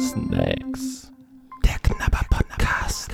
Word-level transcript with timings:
Snacks. 0.00 1.12
Der 1.64 1.78
Knabber 1.80 2.24
Podcast. 2.28 3.12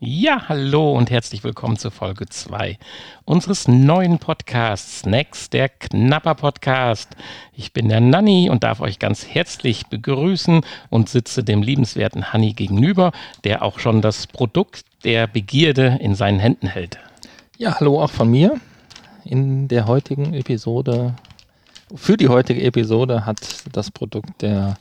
Ja, 0.00 0.48
hallo 0.48 0.94
und 0.94 1.12
herzlich 1.12 1.44
willkommen 1.44 1.76
zur 1.76 1.92
Folge 1.92 2.26
2 2.26 2.76
unseres 3.24 3.68
neuen 3.68 4.18
Podcasts 4.18 5.02
Snacks, 5.02 5.48
der 5.48 5.68
Knapper 5.68 6.34
Podcast. 6.34 7.10
Ich 7.52 7.72
bin 7.72 7.88
der 7.88 8.00
Nanni 8.00 8.50
und 8.50 8.64
darf 8.64 8.80
euch 8.80 8.98
ganz 8.98 9.28
herzlich 9.28 9.86
begrüßen 9.86 10.62
und 10.90 11.08
sitze 11.08 11.44
dem 11.44 11.62
liebenswerten 11.62 12.32
Hanni 12.32 12.52
gegenüber, 12.52 13.12
der 13.44 13.62
auch 13.62 13.78
schon 13.78 14.02
das 14.02 14.26
Produkt 14.26 14.84
der 15.04 15.28
Begierde 15.28 15.98
in 16.00 16.16
seinen 16.16 16.40
Händen 16.40 16.66
hält. 16.66 16.98
Ja, 17.58 17.78
hallo 17.78 18.02
auch 18.02 18.10
von 18.10 18.28
mir. 18.28 18.60
In 19.28 19.66
der 19.66 19.88
heutigen 19.88 20.34
Episode, 20.34 21.16
für 21.92 22.16
die 22.16 22.28
heutige 22.28 22.62
Episode 22.62 23.26
hat 23.26 23.64
das 23.72 23.90
Produkt 23.90 24.40
der 24.40 24.76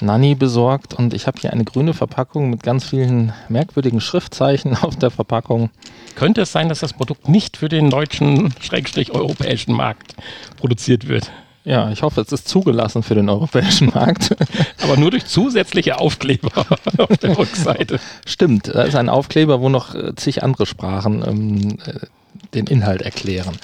Nanny 0.00 0.36
besorgt 0.36 0.94
und 0.94 1.12
ich 1.12 1.26
habe 1.26 1.40
hier 1.40 1.52
eine 1.52 1.64
grüne 1.64 1.92
Verpackung 1.92 2.50
mit 2.50 2.62
ganz 2.62 2.84
vielen 2.84 3.32
merkwürdigen 3.48 4.00
Schriftzeichen 4.00 4.76
auf 4.80 4.94
der 4.94 5.10
Verpackung. 5.10 5.70
Könnte 6.14 6.42
es 6.42 6.52
sein, 6.52 6.68
dass 6.68 6.78
das 6.78 6.92
Produkt 6.92 7.28
nicht 7.28 7.56
für 7.56 7.68
den 7.68 7.90
deutschen, 7.90 8.54
schrägstrich 8.60 9.10
europäischen 9.10 9.74
Markt 9.74 10.14
produziert 10.56 11.08
wird? 11.08 11.32
Ja, 11.64 11.90
ich 11.90 12.02
hoffe, 12.02 12.20
es 12.20 12.30
ist 12.30 12.46
zugelassen 12.46 13.02
für 13.02 13.16
den 13.16 13.28
europäischen 13.28 13.88
Markt. 13.94 14.36
Aber 14.80 14.96
nur 14.96 15.10
durch 15.10 15.26
zusätzliche 15.26 15.98
Aufkleber 15.98 16.64
auf 16.98 17.18
der 17.18 17.36
Rückseite. 17.36 17.98
Stimmt, 18.24 18.68
da 18.68 18.82
ist 18.82 18.94
ein 18.94 19.08
Aufkleber, 19.08 19.60
wo 19.60 19.68
noch 19.68 19.96
äh, 19.96 20.14
zig 20.14 20.44
andere 20.44 20.64
Sprachen 20.64 21.24
ähm, 21.26 21.78
äh, 21.84 22.06
den 22.54 22.66
Inhalt 22.66 23.02
erklären. 23.02 23.56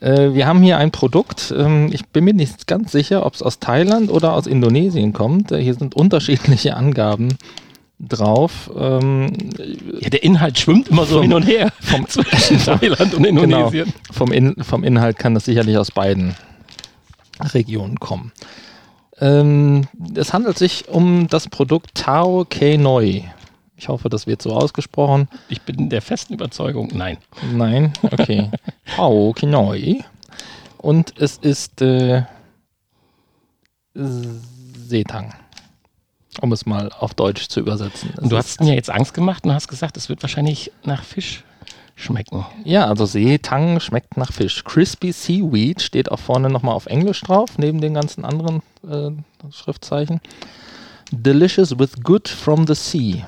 Äh, 0.00 0.32
wir 0.34 0.46
haben 0.46 0.62
hier 0.62 0.78
ein 0.78 0.90
Produkt, 0.90 1.52
ähm, 1.56 1.90
ich 1.92 2.06
bin 2.06 2.24
mir 2.24 2.34
nicht 2.34 2.66
ganz 2.66 2.92
sicher, 2.92 3.24
ob 3.26 3.34
es 3.34 3.42
aus 3.42 3.58
Thailand 3.58 4.10
oder 4.10 4.32
aus 4.34 4.46
Indonesien 4.46 5.12
kommt. 5.12 5.52
Äh, 5.52 5.62
hier 5.62 5.74
sind 5.74 5.94
unterschiedliche 5.94 6.76
Angaben 6.76 7.36
drauf. 8.00 8.70
Ähm, 8.76 9.32
ja, 10.00 10.10
der 10.10 10.22
Inhalt 10.24 10.58
schwimmt 10.58 10.88
immer 10.88 11.04
so 11.06 11.16
Vom- 11.16 11.22
hin 11.22 11.32
und 11.34 11.42
her 11.44 11.72
vom- 11.80 12.08
zwischen 12.08 12.58
Thailand 12.58 13.14
und 13.14 13.22
Genau. 13.22 13.42
Indonesien. 13.44 13.92
Vom, 14.10 14.32
In 14.32 14.56
vom 14.64 14.82
Inhalt 14.82 15.18
kann 15.18 15.34
das 15.34 15.44
sicherlich 15.44 15.76
aus 15.78 15.90
beiden 15.92 16.34
Regionen 17.54 18.00
kommen. 18.00 18.32
Ähm, 19.20 19.82
es 20.16 20.32
handelt 20.32 20.58
sich 20.58 20.88
um 20.88 21.28
das 21.28 21.48
Produkt 21.48 21.94
Tao 21.94 22.44
Kei 22.48 22.76
Noi. 22.76 23.24
Ich 23.82 23.88
hoffe, 23.88 24.08
das 24.08 24.28
wird 24.28 24.40
so 24.40 24.52
ausgesprochen. 24.52 25.28
Ich 25.48 25.60
bin 25.62 25.88
der 25.88 26.02
festen 26.02 26.34
Überzeugung, 26.34 26.90
nein. 26.94 27.18
Nein, 27.52 27.92
okay. 28.00 28.48
Tao 28.94 29.32
Kei 29.32 29.48
Noi. 29.48 30.04
Und 30.78 31.14
es 31.18 31.38
ist 31.38 31.82
äh, 31.82 32.22
Seetang. 33.92 35.34
Um 36.40 36.52
es 36.52 36.64
mal 36.64 36.92
auf 36.96 37.14
Deutsch 37.14 37.48
zu 37.48 37.58
übersetzen. 37.58 38.14
Und 38.20 38.30
du 38.30 38.36
hast 38.36 38.60
mir 38.60 38.76
jetzt 38.76 38.88
Angst 38.88 39.14
gemacht 39.14 39.44
und 39.44 39.52
hast 39.52 39.66
gesagt, 39.66 39.96
es 39.96 40.08
wird 40.08 40.22
wahrscheinlich 40.22 40.70
nach 40.84 41.02
Fisch 41.02 41.42
schmecken. 41.96 42.46
Ja, 42.62 42.86
also 42.86 43.04
Seetang 43.04 43.80
schmeckt 43.80 44.16
nach 44.16 44.32
Fisch. 44.32 44.62
Crispy 44.62 45.10
Seaweed 45.10 45.82
steht 45.82 46.08
auch 46.08 46.20
vorne 46.20 46.50
nochmal 46.50 46.76
auf 46.76 46.86
Englisch 46.86 47.20
drauf, 47.22 47.58
neben 47.58 47.80
den 47.80 47.94
ganzen 47.94 48.24
anderen 48.24 48.62
äh, 48.88 49.10
Schriftzeichen. 49.50 50.20
Delicious 51.10 51.76
with 51.76 52.00
good 52.00 52.28
from 52.28 52.64
the 52.68 52.76
sea. 52.76 53.24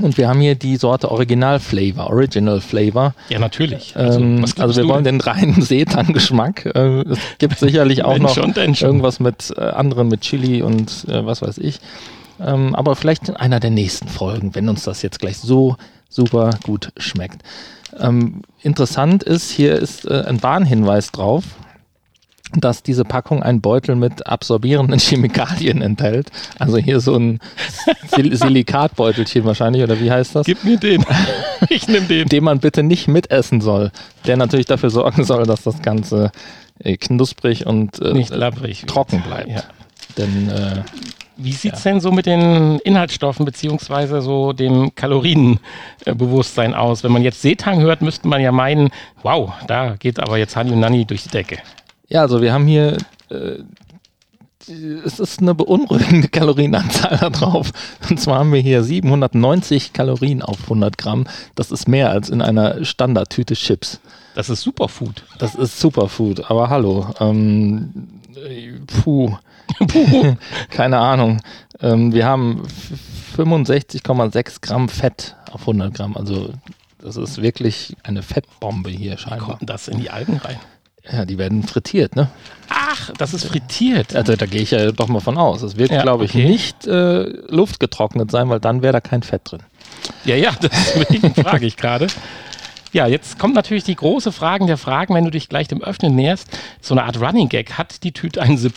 Und 0.00 0.16
wir 0.16 0.28
haben 0.28 0.40
hier 0.40 0.54
die 0.54 0.76
Sorte 0.76 1.10
Original 1.10 1.60
Flavor, 1.60 2.08
Original 2.08 2.60
Flavor. 2.60 3.14
Ja, 3.28 3.38
natürlich. 3.38 3.94
Ähm, 3.96 4.42
was 4.42 4.54
glaubst 4.54 4.78
also 4.78 4.82
wir 4.82 4.88
wollen 4.88 5.04
denn? 5.04 5.18
den 5.18 5.20
reinen 5.20 5.60
Seetang-Geschmack. 5.62 6.66
Äh, 6.74 7.02
es 7.02 7.18
gibt 7.38 7.58
sicherlich 7.58 8.02
auch 8.04 8.18
noch 8.18 8.34
schon, 8.34 8.54
denn 8.54 8.74
schon. 8.74 8.88
irgendwas 8.88 9.20
mit 9.20 9.52
äh, 9.56 9.60
anderen, 9.60 10.08
mit 10.08 10.22
Chili 10.22 10.62
und 10.62 11.06
äh, 11.08 11.26
was 11.26 11.42
weiß 11.42 11.58
ich. 11.58 11.78
Ähm, 12.40 12.74
aber 12.74 12.96
vielleicht 12.96 13.28
in 13.28 13.36
einer 13.36 13.60
der 13.60 13.70
nächsten 13.70 14.08
Folgen, 14.08 14.54
wenn 14.54 14.68
uns 14.68 14.84
das 14.84 15.02
jetzt 15.02 15.20
gleich 15.20 15.36
so 15.36 15.76
super 16.08 16.50
gut 16.64 16.90
schmeckt. 16.96 17.42
Ähm, 17.98 18.42
interessant 18.62 19.22
ist, 19.22 19.50
hier 19.50 19.76
ist 19.76 20.06
äh, 20.06 20.24
ein 20.26 20.42
Warnhinweis 20.42 21.12
drauf, 21.12 21.44
dass 22.60 22.82
diese 22.82 23.04
Packung 23.04 23.42
einen 23.42 23.60
Beutel 23.60 23.96
mit 23.96 24.26
absorbierenden 24.26 24.98
Chemikalien 25.00 25.82
enthält. 25.82 26.30
Also 26.58 26.78
hier 26.78 27.00
so 27.00 27.16
ein 27.16 27.40
Sil 28.12 28.34
Silikatbeutelchen 28.36 29.44
wahrscheinlich, 29.44 29.82
oder 29.82 30.00
wie 30.00 30.10
heißt 30.10 30.34
das? 30.34 30.46
Gib 30.46 30.64
mir 30.64 30.76
den. 30.76 31.04
ich 31.68 31.88
nehme 31.88 32.06
den. 32.06 32.28
den 32.28 32.44
man 32.44 32.58
bitte 32.58 32.82
nicht 32.82 33.08
mitessen 33.08 33.60
soll, 33.60 33.90
der 34.26 34.36
natürlich 34.36 34.66
dafür 34.66 34.90
sorgen 34.90 35.24
soll, 35.24 35.44
dass 35.46 35.62
das 35.62 35.82
Ganze 35.82 36.30
äh, 36.78 36.96
knusprig 36.96 37.66
und 37.66 38.00
äh, 38.00 38.24
trocken 38.86 39.22
bleibt. 39.22 39.48
Ja. 39.48 39.62
Denn 40.16 40.48
äh, 40.48 40.82
Wie 41.36 41.52
sieht 41.52 41.74
es 41.74 41.82
denn 41.82 42.00
so 42.00 42.10
mit 42.12 42.26
den 42.26 42.78
Inhaltsstoffen 42.80 43.44
beziehungsweise 43.44 44.20
so 44.20 44.52
dem 44.52 44.94
Kalorienbewusstsein 44.94 46.74
aus? 46.74 47.02
Wenn 47.04 47.12
man 47.12 47.22
jetzt 47.22 47.42
Seetang 47.42 47.80
hört, 47.80 48.02
müsste 48.02 48.28
man 48.28 48.40
ja 48.40 48.52
meinen, 48.52 48.90
wow, 49.22 49.52
da 49.66 49.96
geht 49.98 50.20
aber 50.20 50.38
jetzt 50.38 50.56
Hani 50.56 50.72
und 50.72 50.80
Nani 50.80 51.04
durch 51.04 51.22
die 51.22 51.30
Decke. 51.30 51.58
Ja, 52.12 52.20
also 52.20 52.40
wir 52.42 52.52
haben 52.52 52.66
hier, 52.66 52.96
äh, 53.30 53.58
es 55.04 55.18
ist 55.18 55.40
eine 55.40 55.54
beunruhigende 55.54 56.28
Kalorienanzahl 56.30 57.18
da 57.18 57.30
drauf. 57.30 57.72
Und 58.08 58.20
zwar 58.20 58.38
haben 58.38 58.52
wir 58.52 58.60
hier 58.60 58.82
790 58.84 59.92
Kalorien 59.92 60.42
auf 60.42 60.62
100 60.64 60.96
Gramm. 60.98 61.26
Das 61.56 61.72
ist 61.72 61.88
mehr 61.88 62.10
als 62.10 62.28
in 62.30 62.42
einer 62.42 62.84
Standardtüte 62.84 63.54
Chips. 63.54 64.00
Das 64.34 64.48
ist 64.50 64.62
Superfood. 64.62 65.24
Das 65.38 65.54
ist 65.56 65.80
Superfood, 65.80 66.48
aber 66.50 66.70
hallo. 66.70 67.06
Ähm, 67.20 67.92
äh, 68.36 68.72
puh. 68.86 69.36
Keine 70.70 70.98
Ahnung. 70.98 71.40
Ähm, 71.80 72.12
wir 72.12 72.26
haben 72.26 72.62
f- 72.64 73.38
65,6 73.38 74.60
Gramm 74.60 74.88
Fett 74.88 75.36
auf 75.50 75.62
100 75.62 75.92
Gramm. 75.94 76.16
Also 76.16 76.50
das 77.00 77.16
ist 77.16 77.42
wirklich 77.42 77.96
eine 78.04 78.22
Fettbombe 78.22 78.90
hier 78.90 79.14
Wie 79.14 79.18
scheinbar. 79.18 79.38
kommt 79.48 79.60
denn 79.62 79.66
das 79.66 79.88
in 79.88 79.98
die 79.98 80.10
Algen 80.10 80.36
rein? 80.36 80.56
Ja, 81.10 81.24
die 81.24 81.36
werden 81.36 81.64
frittiert, 81.64 82.14
ne? 82.14 82.30
Ach, 82.68 83.10
das 83.18 83.34
ist 83.34 83.44
frittiert. 83.44 84.14
Also 84.14 84.36
da 84.36 84.46
gehe 84.46 84.62
ich 84.62 84.70
ja 84.70 84.92
doch 84.92 85.08
mal 85.08 85.20
von 85.20 85.36
aus. 85.36 85.62
Es 85.62 85.76
wird, 85.76 85.90
Ja, 85.90 86.02
glaube 86.02 86.24
ich, 86.24 86.30
okay. 86.30 86.48
nicht 86.48 86.86
äh, 86.86 87.24
luftgetrocknet 87.48 88.30
sein, 88.30 88.48
weil 88.48 88.60
dann 88.60 88.82
wäre 88.82 88.92
da 88.92 89.00
kein 89.00 89.22
Fett 89.22 89.42
drin. 89.50 89.62
Ja, 90.24 90.36
ja, 90.36 90.52
deswegen 90.62 91.34
frage 91.34 91.66
ich 91.66 91.76
gerade. 91.76 92.06
Ja, 92.92 93.06
jetzt 93.06 93.38
kommt 93.38 93.54
natürlich 93.54 93.84
die 93.84 93.96
große 93.96 94.32
Frage 94.32 94.66
der 94.66 94.76
Fragen, 94.76 95.14
wenn 95.14 95.24
du 95.24 95.30
dich 95.30 95.48
gleich 95.48 95.66
dem 95.66 95.82
Öffnen 95.82 96.14
näherst. 96.14 96.46
So 96.80 96.94
eine 96.94 97.04
Art 97.04 97.20
Running 97.20 97.48
Gag. 97.48 97.72
Hat 97.78 98.04
die 98.04 98.12
Tüte 98.12 98.40
einen 98.42 98.58
Zip? 98.58 98.74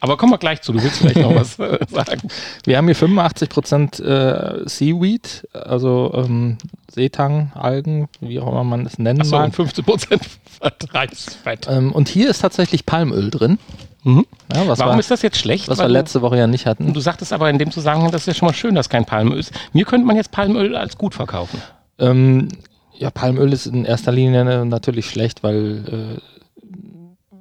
Aber 0.00 0.16
kommen 0.16 0.32
wir 0.32 0.38
gleich 0.38 0.62
zu. 0.62 0.72
Du 0.72 0.82
willst 0.82 0.98
vielleicht 0.98 1.18
noch 1.18 1.34
was 1.34 1.58
äh, 1.58 1.78
sagen. 1.90 2.22
Wir 2.64 2.78
haben 2.78 2.86
hier 2.86 2.96
85% 2.96 4.02
äh, 4.02 4.66
Seaweed, 4.66 5.46
also 5.52 6.12
ähm, 6.14 6.56
Seetang, 6.90 7.52
Algen, 7.54 8.08
wie 8.20 8.40
auch 8.40 8.48
immer 8.48 8.64
man 8.64 8.84
es 8.84 8.98
nennen 8.98 9.20
Achso, 9.20 9.36
mag. 9.36 9.46
und 9.58 9.68
15% 9.68 10.20
Vertreibsfett. 10.60 11.68
Ähm, 11.68 11.92
und 11.92 12.08
hier 12.08 12.28
ist 12.30 12.40
tatsächlich 12.40 12.84
Palmöl 12.86 13.30
drin. 13.30 13.58
Mhm. 14.02 14.26
Ja, 14.52 14.66
Warum 14.66 14.94
wir, 14.96 15.00
ist 15.00 15.10
das 15.10 15.22
jetzt 15.22 15.38
schlecht? 15.38 15.68
was 15.68 15.78
wir 15.78 15.88
letzte 15.88 16.22
Woche 16.22 16.38
ja 16.38 16.46
nicht 16.46 16.66
hatten. 16.66 16.92
Du 16.92 17.00
sagtest 17.00 17.32
aber 17.32 17.50
in 17.50 17.58
dem 17.58 17.70
Zusammenhang, 17.70 18.10
das 18.10 18.22
ist 18.22 18.26
ja 18.26 18.34
schon 18.34 18.46
mal 18.46 18.54
schön, 18.54 18.74
dass 18.74 18.88
kein 18.88 19.04
Palmöl 19.04 19.38
ist. 19.38 19.52
Mir 19.72 19.84
könnte 19.84 20.06
man 20.06 20.16
jetzt 20.16 20.30
Palmöl 20.30 20.74
als 20.74 20.96
gut 20.96 21.14
verkaufen. 21.14 21.60
Ähm, 21.98 22.48
ja, 22.94 23.10
Palmöl 23.10 23.52
ist 23.52 23.66
in 23.66 23.84
erster 23.84 24.12
Linie 24.12 24.64
natürlich 24.64 25.08
schlecht, 25.08 25.42
weil, 25.42 26.20
äh, 26.20 27.36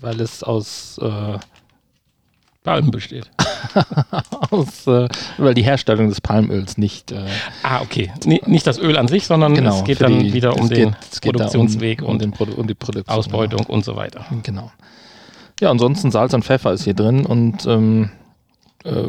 weil 0.00 0.20
es 0.20 0.42
aus, 0.42 0.98
äh, 0.98 1.38
Palmen 2.64 2.90
besteht. 2.90 3.30
aus 4.50 4.86
äh, 4.86 5.08
weil 5.38 5.54
die 5.54 5.62
Herstellung 5.64 6.08
des 6.08 6.20
Palmöls 6.20 6.78
nicht 6.78 7.10
äh, 7.12 7.24
Ah, 7.62 7.80
okay. 7.80 8.12
Nee, 8.24 8.40
nicht 8.46 8.66
das 8.66 8.78
Öl 8.78 8.96
an 8.96 9.08
sich, 9.08 9.26
sondern 9.26 9.54
genau 9.54 9.78
es 9.78 9.84
geht 9.84 10.00
dann 10.00 10.18
die- 10.20 10.32
wieder 10.32 10.54
um 10.56 10.64
es 10.64 10.68
den 10.68 10.90
geht- 10.90 10.98
es 11.12 11.20
Produktionsweg 11.20 12.00
um, 12.02 12.06
um, 12.06 12.12
und 12.12 12.22
den 12.22 12.30
Produ 12.32 12.52
um 12.54 12.66
die 12.66 12.74
Produktion, 12.74 13.16
Ausbeutung 13.18 13.66
und 13.66 13.84
so 13.84 13.96
weiter. 13.96 14.26
Ja. 14.30 14.36
Genau. 14.42 14.70
Ja, 15.60 15.70
ansonsten 15.70 16.10
Salz 16.10 16.34
und 16.34 16.44
Pfeffer 16.44 16.72
ist 16.72 16.84
hier 16.84 16.94
drin 16.94 17.24
und 17.26 17.66
ähm, 17.66 18.10
äh, 18.84 19.08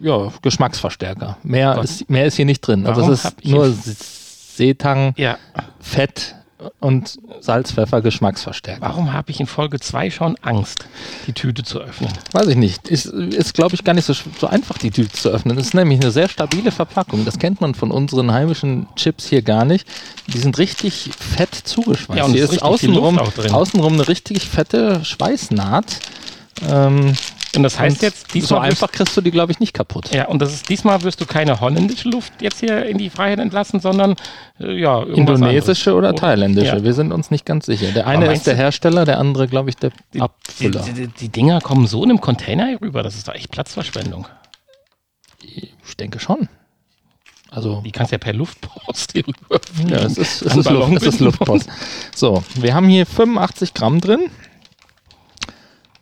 ja, 0.00 0.30
Geschmacksverstärker. 0.42 1.38
Mehr 1.42 1.76
Was- 1.76 2.00
ist, 2.02 2.10
mehr 2.10 2.26
ist 2.26 2.36
hier 2.36 2.44
nicht 2.46 2.60
drin. 2.60 2.86
Also 2.86 3.00
Warum 3.02 3.12
es 3.14 3.24
hab 3.24 3.40
ist 3.40 3.50
nur 3.50 3.70
Seetang, 3.72 5.14
Ja, 5.16 5.38
Fett 5.80 6.36
und 6.80 7.18
Salz, 7.40 7.72
Pfeffer, 7.72 8.02
Geschmacksverstärker. 8.02 8.80
warum 8.80 9.12
habe 9.12 9.30
ich 9.30 9.40
in 9.40 9.46
Folge 9.46 9.80
2 9.80 10.10
schon 10.10 10.36
Angst, 10.42 10.86
die 11.26 11.32
Tüte 11.32 11.62
zu 11.62 11.80
öffnen? 11.80 12.10
Weiß 12.32 12.46
ich 12.48 12.56
nicht. 12.56 12.88
Ist, 12.88 13.06
ist 13.06 13.54
glaube 13.54 13.74
ich, 13.74 13.84
gar 13.84 13.94
nicht 13.94 14.04
so, 14.04 14.14
so 14.38 14.46
einfach, 14.46 14.78
die 14.78 14.90
Tüte 14.90 15.12
zu 15.12 15.28
öffnen. 15.30 15.56
Das 15.56 15.66
ist 15.66 15.74
nämlich 15.74 16.00
eine 16.00 16.10
sehr 16.10 16.28
stabile 16.28 16.70
Verpackung. 16.70 17.24
Das 17.24 17.38
kennt 17.38 17.60
man 17.60 17.74
von 17.74 17.90
unseren 17.90 18.32
heimischen 18.32 18.86
Chips 18.96 19.26
hier 19.26 19.42
gar 19.42 19.64
nicht. 19.64 19.86
Die 20.26 20.38
sind 20.38 20.58
richtig 20.58 21.10
fett 21.18 21.54
zugeschweißt. 21.54 22.18
Ja, 22.18 22.24
und 22.24 22.32
hier 22.32 22.44
es 22.44 22.50
ist 22.50 22.56
ist 22.56 22.62
außenrum, 22.62 23.18
außenrum 23.18 23.94
eine 23.94 24.08
richtig 24.08 24.48
fette 24.48 25.04
Schweißnaht. 25.04 26.00
Ähm, 26.68 27.14
Und 27.56 27.62
das 27.62 27.78
heißt 27.78 27.96
Und 27.96 28.02
jetzt, 28.02 28.26
so 28.28 28.32
diesmal 28.32 28.62
wirst, 28.62 28.70
einfach 28.82 28.92
kriegst 28.92 29.16
du 29.16 29.20
die, 29.20 29.30
glaube 29.30 29.52
ich, 29.52 29.60
nicht 29.60 29.72
kaputt. 29.74 30.12
ja, 30.14 30.26
und 30.26 30.40
das 30.40 30.52
ist 30.54 30.68
diesmal 30.68 31.02
wirst 31.02 31.20
du 31.20 31.26
keine 31.26 31.60
holländische 31.60 32.08
Luft 32.08 32.32
jetzt 32.40 32.60
hier 32.60 32.84
in 32.86 32.98
die 32.98 33.10
Freiheit 33.10 33.38
entlassen, 33.38 33.80
sondern 33.80 34.16
äh, 34.60 34.72
ja, 34.80 35.02
Indonesische 35.02 35.90
anderes. 35.90 36.10
oder 36.10 36.14
thailändische, 36.14 36.76
Ja. 36.76 36.82
wir 36.84 36.94
sind 36.94 37.12
uns 37.12 37.30
nicht 37.30 37.44
ganz 37.46 37.66
sicher. 37.66 37.92
Der 37.92 38.06
eine 38.06 38.32
ist 38.32 38.46
der 38.46 38.54
Hersteller, 38.56 39.04
der 39.04 39.18
andere, 39.18 39.48
glaube 39.48 39.70
ich, 39.70 39.76
der 39.76 39.90
Die, 40.12 40.20
Abfüller. 40.20 40.82
die, 40.82 41.08
die 41.08 41.28
Dinger 41.28 41.60
kommen 41.60 41.86
so 41.86 42.02
in 42.04 42.10
einem 42.10 42.20
Container 42.20 42.66
hier 42.66 42.80
rüber, 42.80 43.02
das 43.02 43.14
ist 43.16 43.28
doch 43.28 43.34
echt 43.34 43.50
Platzverschwendung. 43.50 44.26
Ich 45.86 45.96
denke 45.96 46.18
schon. 46.18 46.48
Also, 47.50 47.82
Die 47.84 47.92
kannst 47.92 48.10
du 48.10 48.14
ja 48.16 48.18
per 48.18 48.32
Luftpost 48.32 49.12
hier 49.12 49.24
rüber 49.28 49.60
ja, 49.88 49.98
es 49.98 50.18
ist, 50.18 50.42
es 50.42 50.56
ist, 50.56 50.68
Luft, 50.70 50.92
es 50.96 51.02
ist. 51.04 51.20
Luftpost. 51.20 51.68
So, 52.14 52.42
wir 52.56 52.74
haben 52.74 52.88
hier 52.88 53.06
85 53.06 53.74
Gramm 53.74 54.00
drin. 54.00 54.28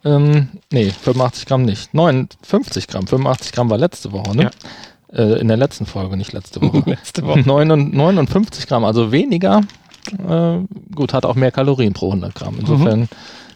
Ähm, 0.05 0.49
nee, 0.71 0.91
85 0.91 1.47
Gramm 1.47 1.63
nicht. 1.63 1.95
59 1.95 2.89
Gramm. 2.89 3.07
85 3.07 3.53
Gramm 3.53 3.71
war 3.71 3.79
letzte 3.79 4.13
Woche, 4.13 4.37
ne? 4.37 4.51
Äh, 5.13 5.41
in 5.41 5.49
der 5.49 5.57
letzten 5.57 5.87
Folge, 5.87 6.17
nicht 6.17 6.33
letzte 6.33 6.61
Woche. 6.61 6.83
Letzte 6.91 7.25
Woche. 7.25 7.41
9 7.41 7.91
59 7.91 8.67
Gramm, 8.67 8.85
also 8.85 9.13
weniger. 9.13 9.61
Äh, 10.29 10.59
gut, 10.95 11.13
hat 11.13 11.25
auch 11.25 11.35
mehr 11.37 11.53
Kalorien 11.53 11.93
pro 11.93 12.07
100 12.07 12.35
Gramm. 12.35 12.57
Insofern 12.59 13.09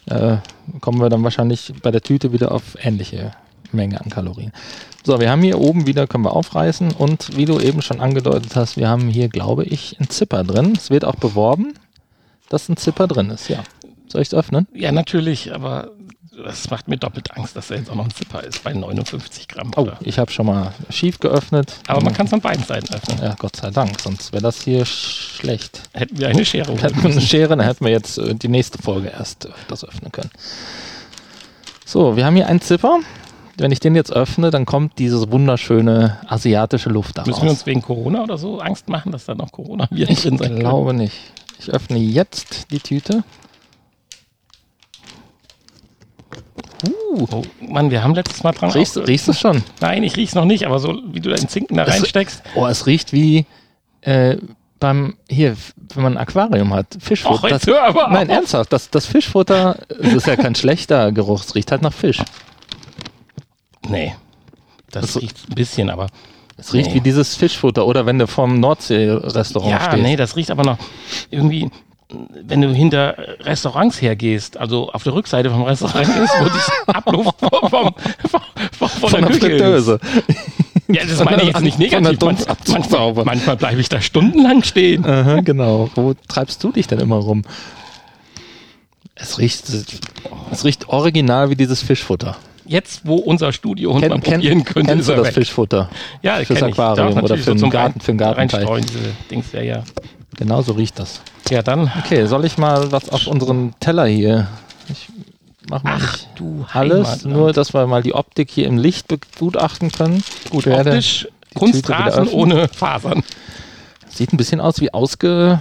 äh, 0.06 0.36
kommen 0.80 1.00
wir 1.00 1.08
dann 1.08 1.24
wahrscheinlich 1.24 1.72
bei 1.82 1.90
der 1.90 2.02
Tüte 2.02 2.32
wieder 2.32 2.52
auf 2.52 2.76
ähnliche 2.80 3.32
Menge 3.72 4.00
an 4.00 4.10
Kalorien. 4.10 4.52
So, 5.04 5.18
wir 5.20 5.30
haben 5.30 5.42
hier 5.42 5.60
oben 5.60 5.86
wieder, 5.86 6.06
können 6.06 6.24
wir 6.24 6.34
aufreißen 6.34 6.92
und 6.92 7.36
wie 7.36 7.44
du 7.44 7.60
eben 7.60 7.82
schon 7.82 8.00
angedeutet 8.00 8.56
hast, 8.56 8.76
wir 8.76 8.88
haben 8.88 9.08
hier, 9.08 9.28
glaube 9.28 9.64
ich, 9.64 9.96
einen 9.98 10.10
Zipper 10.10 10.44
drin. 10.44 10.74
Es 10.76 10.90
wird 10.90 11.04
auch 11.04 11.16
beworben, 11.16 11.74
dass 12.48 12.68
ein 12.68 12.76
Zipper 12.76 13.06
drin 13.06 13.30
ist, 13.30 13.48
ja. 13.48 13.62
Soll 14.08 14.22
ich 14.22 14.28
es 14.28 14.34
öffnen? 14.34 14.68
Ja, 14.72 14.92
natürlich, 14.92 15.54
aber 15.54 15.90
das 16.44 16.70
macht 16.70 16.88
mir 16.88 16.96
doppelt 16.96 17.36
Angst, 17.36 17.56
dass 17.56 17.68
da 17.68 17.74
jetzt 17.74 17.90
auch 17.90 17.94
noch 17.94 18.04
ein 18.04 18.10
Zipper 18.10 18.42
ist 18.42 18.62
bei 18.62 18.72
59 18.72 19.48
Gramm. 19.48 19.70
Oh, 19.76 19.82
oder? 19.82 19.98
ich 20.00 20.18
habe 20.18 20.30
schon 20.30 20.46
mal 20.46 20.72
schief 20.90 21.18
geöffnet. 21.18 21.74
Aber 21.86 22.02
man 22.02 22.12
kann 22.12 22.26
es 22.26 22.32
an 22.32 22.40
beiden 22.40 22.64
Seiten 22.64 22.92
öffnen. 22.92 23.18
Ja, 23.22 23.34
Gott 23.38 23.56
sei 23.56 23.70
Dank, 23.70 24.00
sonst 24.00 24.32
wäre 24.32 24.42
das 24.42 24.62
hier 24.62 24.84
schlecht. 24.84 25.82
Hätten 25.94 26.18
wir 26.18 26.28
eine 26.28 26.44
Schere 26.44 26.76
Hätten 26.76 27.02
wir 27.02 27.10
eine 27.10 27.20
Schere, 27.20 27.56
dann 27.56 27.60
hätten 27.60 27.84
wir 27.84 27.92
jetzt 27.92 28.18
äh, 28.18 28.34
die 28.34 28.48
nächste 28.48 28.78
Folge 28.78 29.08
erst 29.08 29.46
äh, 29.46 29.50
das 29.68 29.84
öffnen 29.84 30.12
können. 30.12 30.30
So, 31.84 32.16
wir 32.16 32.26
haben 32.26 32.36
hier 32.36 32.48
einen 32.48 32.60
Zipper. 32.60 32.98
Wenn 33.58 33.72
ich 33.72 33.80
den 33.80 33.94
jetzt 33.94 34.12
öffne, 34.12 34.50
dann 34.50 34.66
kommt 34.66 34.98
diese 34.98 35.32
wunderschöne 35.32 36.18
asiatische 36.28 36.90
Luft 36.90 37.16
daraus. 37.16 37.28
Müssen 37.28 37.44
wir 37.44 37.50
uns 37.50 37.64
wegen 37.64 37.80
Corona 37.80 38.22
oder 38.22 38.36
so 38.36 38.60
Angst 38.60 38.88
machen, 38.90 39.12
dass 39.12 39.24
da 39.24 39.34
noch 39.34 39.50
Coronaviren 39.50 40.12
ich 40.12 40.22
drin 40.22 40.36
sein 40.36 40.48
können? 40.48 40.60
glaube 40.60 40.92
nicht. 40.92 41.16
Ich 41.58 41.70
öffne 41.70 41.96
jetzt 41.96 42.70
die 42.70 42.80
Tüte. 42.80 43.24
Uh, 47.10 47.26
Oh, 47.32 47.42
Mann, 47.60 47.90
wir 47.90 48.02
haben 48.02 48.14
letztes 48.14 48.42
Mal 48.42 48.52
dran 48.52 48.70
riechst, 48.70 48.96
riechst 48.96 49.26
du 49.28 49.32
es 49.32 49.40
schon? 49.40 49.62
Nein, 49.80 50.02
ich 50.02 50.16
riech's 50.16 50.34
noch 50.34 50.44
nicht, 50.44 50.66
aber 50.66 50.78
so 50.78 51.00
wie 51.12 51.20
du 51.20 51.30
den 51.30 51.48
Zinken 51.48 51.76
da 51.76 51.84
Es- 51.84 51.94
reinsteckst. 51.94 52.42
Oh, 52.54 52.66
es 52.66 52.86
riecht 52.86 53.12
wie 53.12 53.46
äh, 54.02 54.36
beim, 54.78 55.16
hier, 55.28 55.56
wenn 55.94 56.02
man 56.02 56.12
ein 56.14 56.18
Aquarium 56.18 56.74
hat, 56.74 56.86
Fischfutter. 57.00 57.44
Och, 57.44 57.48
das, 57.48 57.64
nein, 58.10 58.28
ernsthaft, 58.28 58.72
das, 58.72 58.90
das 58.90 59.06
Fischfutter, 59.06 59.78
das 59.88 60.12
ist 60.12 60.26
ja 60.26 60.36
kein 60.36 60.54
schlechter 60.56 61.12
Geruch, 61.12 61.42
es 61.42 61.54
riecht 61.54 61.70
halt 61.72 61.82
nach 61.82 61.92
Fisch. 61.94 62.20
Nee, 63.88 64.14
das 64.90 65.12
Das- 65.12 65.22
riecht 65.22 65.36
ein 65.50 65.54
bisschen, 65.54 65.90
aber 65.90 66.08
Es 66.58 66.72
riecht 66.72 66.88
Nee. 66.88 66.94
wie 66.96 67.00
dieses 67.02 67.36
Fischfutter 67.36 67.86
oder 67.86 68.06
wenn 68.06 68.18
du 68.18 68.26
vom 68.26 68.58
Nordsee-Restaurant 68.60 69.70
ja, 69.70 69.80
stehst. 69.90 70.02
nee, 70.02 70.16
das 70.16 70.36
riecht 70.36 70.50
aber 70.50 70.64
noch 70.64 70.78
irgendwie, 71.30 71.70
wenn 72.08 72.60
du 72.62 72.72
hinter 72.72 73.16
Restaurants 73.40 74.00
hergehst, 74.00 74.56
also 74.56 74.90
auf 74.92 75.02
der 75.02 75.14
Rückseite 75.14 75.50
vom 75.50 75.62
Restaurant 75.62 76.08
ist, 76.08 76.32
wo 76.40 76.44
die 76.44 76.86
Abluft 76.94 77.40
vom, 77.40 77.70
vom, 77.70 77.94
vom, 78.30 78.88
von, 78.88 79.10
Von 79.10 79.20
der 79.22 79.30
der 79.30 79.38
Fritteuse. 79.40 80.00
Ist. 80.28 80.38
Ja, 80.88 81.02
das 81.04 81.24
meine 81.24 81.42
ich 81.42 81.48
jetzt 81.48 81.62
nicht 81.62 81.78
negativ. 81.80 82.20
Man, 82.20 82.36
manchmal 82.68 83.12
manchmal 83.24 83.56
bleibe 83.56 83.80
ich 83.80 83.88
da 83.88 84.00
stundenlang 84.00 84.62
stehen. 84.62 85.04
Aha, 85.04 85.40
genau. 85.40 85.90
Wo 85.96 86.14
treibst 86.28 86.62
du 86.62 86.70
dich 86.70 86.86
denn 86.86 87.00
immer 87.00 87.16
rum? 87.16 87.42
Es 89.16 89.38
riecht, 89.38 89.64
es 90.50 90.64
riecht 90.64 90.88
original 90.88 91.50
wie 91.50 91.56
dieses 91.56 91.82
Fischfutter. 91.82 92.36
Jetzt, 92.66 93.02
wo 93.04 93.16
unser 93.16 93.52
Studio 93.52 93.92
und 93.92 94.06
man 94.08 94.20
kenn, 94.20 94.34
probieren 94.34 94.64
könnte, 94.64 94.90
kennst 94.90 95.00
ist 95.02 95.08
du 95.08 95.12
er 95.12 95.16
das 95.18 95.26
weg. 95.28 95.34
Fischfutter? 95.34 95.88
Ja, 96.22 96.36
fürs 96.44 96.48
kenn 96.58 96.68
ich. 96.68 96.74
Aquarium 96.78 97.14
Doch, 97.14 97.22
oder 97.22 97.36
für 97.38 97.50
den 97.52 97.58
zum 97.58 97.70
Garten- 97.70 98.00
für 98.00 98.12
den 98.12 98.18
Gartenteich. 98.18 98.68
Dings, 99.30 99.52
ja, 99.52 99.62
ja. 99.62 99.82
Genau 100.36 100.62
so 100.62 100.72
riecht 100.72 100.98
das. 100.98 101.20
Ja, 101.50 101.62
dann. 101.62 101.90
Okay, 102.04 102.26
soll 102.26 102.44
ich 102.44 102.58
mal 102.58 102.92
was 102.92 103.08
auf 103.08 103.26
unseren 103.26 103.74
Teller 103.80 104.06
hier? 104.06 104.48
Ich 104.88 105.08
mach 105.68 105.82
mal 105.82 105.98
Ach 106.00 106.18
du 106.36 106.66
alles, 106.72 107.08
Heimatland. 107.08 107.24
nur 107.36 107.52
dass 107.52 107.72
wir 107.74 107.86
mal 107.86 108.02
die 108.02 108.14
Optik 108.14 108.50
hier 108.50 108.66
im 108.66 108.76
Licht 108.78 109.08
begutachten 109.08 109.90
können. 109.92 110.22
Gut, 110.50 110.66
werde 110.66 110.90
optisch 110.90 111.28
Kunstrasen 111.54 112.28
ohne 112.28 112.68
Fasern. 112.68 113.22
Sieht 114.08 114.32
ein 114.32 114.36
bisschen 114.36 114.60
aus 114.60 114.80
wie 114.80 114.92
ausgebrochen 114.92 115.60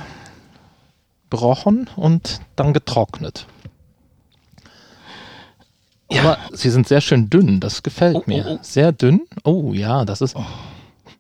und 1.96 2.42
dann 2.56 2.74
getrocknet. 2.74 3.46
Ja. 6.12 6.22
Aber 6.22 6.38
sie 6.54 6.70
sind 6.70 6.88
sehr 6.88 7.02
schön 7.02 7.30
dünn, 7.30 7.60
das 7.60 7.82
gefällt 7.82 8.16
Oh, 8.16 8.20
oh, 8.20 8.30
mir. 8.30 8.46
oh. 8.48 8.60
Sehr 8.62 8.92
dünn. 8.92 9.22
Oh 9.44 9.74
ja, 9.74 10.06
das 10.06 10.22
ist 10.22 10.36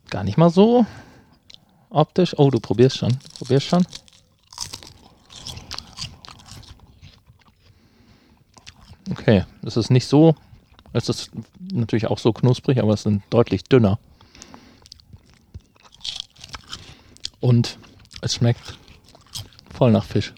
gar 0.10 0.24
nicht 0.24 0.38
mal 0.38 0.50
so 0.51 0.86
optisch. 1.95 2.38
Oh, 2.38 2.50
du 2.50 2.59
probierst 2.59 2.97
schon. 2.97 3.12
Du 3.12 3.30
probierst 3.39 3.68
schon. 3.68 3.86
Okay, 9.12 9.45
es 9.63 9.77
ist 9.77 9.89
nicht 9.89 10.07
so, 10.07 10.36
es 10.94 11.09
ist 11.09 11.31
natürlich 11.71 12.07
auch 12.07 12.19
so 12.19 12.33
knusprig, 12.33 12.80
aber 12.81 12.94
es 12.94 13.03
sind 13.03 13.24
deutlich 13.30 13.63
dünner. 13.63 14.00
Und 17.39 17.77
es 18.21 18.36
schmeckt 18.36 18.77
voll 19.74 19.91
nach 19.91 20.03
Fisch. 20.03 20.33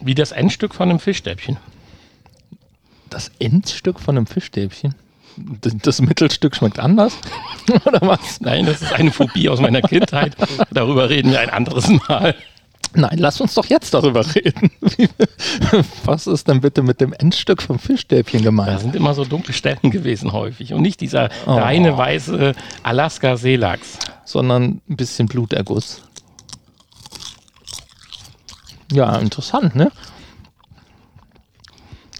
Wie 0.00 0.14
das 0.14 0.32
Endstück 0.32 0.74
von 0.74 0.88
einem 0.88 0.98
Fischstäbchen. 0.98 1.58
Das 3.10 3.30
Endstück 3.38 4.00
von 4.00 4.16
einem 4.16 4.26
Fischstäbchen? 4.26 4.94
Das 5.36 6.00
Mittelstück 6.00 6.56
schmeckt 6.56 6.78
anders? 6.78 7.14
Oder 7.86 8.00
was? 8.02 8.40
Nein, 8.40 8.66
das 8.66 8.82
ist 8.82 8.92
eine 8.92 9.10
Phobie 9.12 9.48
aus 9.48 9.60
meiner 9.60 9.82
Kindheit. 9.82 10.36
Darüber 10.70 11.08
reden 11.10 11.30
wir 11.30 11.40
ein 11.40 11.50
anderes 11.50 11.88
Mal. 12.08 12.34
Nein, 12.92 13.18
lass 13.18 13.40
uns 13.40 13.54
doch 13.54 13.66
jetzt 13.66 13.94
darüber 13.94 14.24
reden. 14.34 14.72
Was 16.04 16.26
ist 16.26 16.48
denn 16.48 16.60
bitte 16.60 16.82
mit 16.82 17.00
dem 17.00 17.12
Endstück 17.12 17.62
vom 17.62 17.78
Fischstäbchen 17.78 18.40
Da 18.40 18.44
gemeint? 18.46 18.80
sind 18.80 18.96
immer 18.96 19.14
so 19.14 19.24
dunkle 19.24 19.54
Stellen 19.54 19.78
gewesen 19.92 20.32
häufig 20.32 20.74
und 20.74 20.82
nicht 20.82 21.00
dieser 21.00 21.28
Oh. 21.46 21.52
reine 21.54 21.96
weiße 21.96 22.52
Alaska-Seelachs. 22.82 23.98
Sondern 24.24 24.80
ein 24.88 24.96
bisschen 24.96 25.26
Bluterguss. 25.28 26.02
Ja, 28.92 29.16
interessant, 29.18 29.76
ne? 29.76 29.92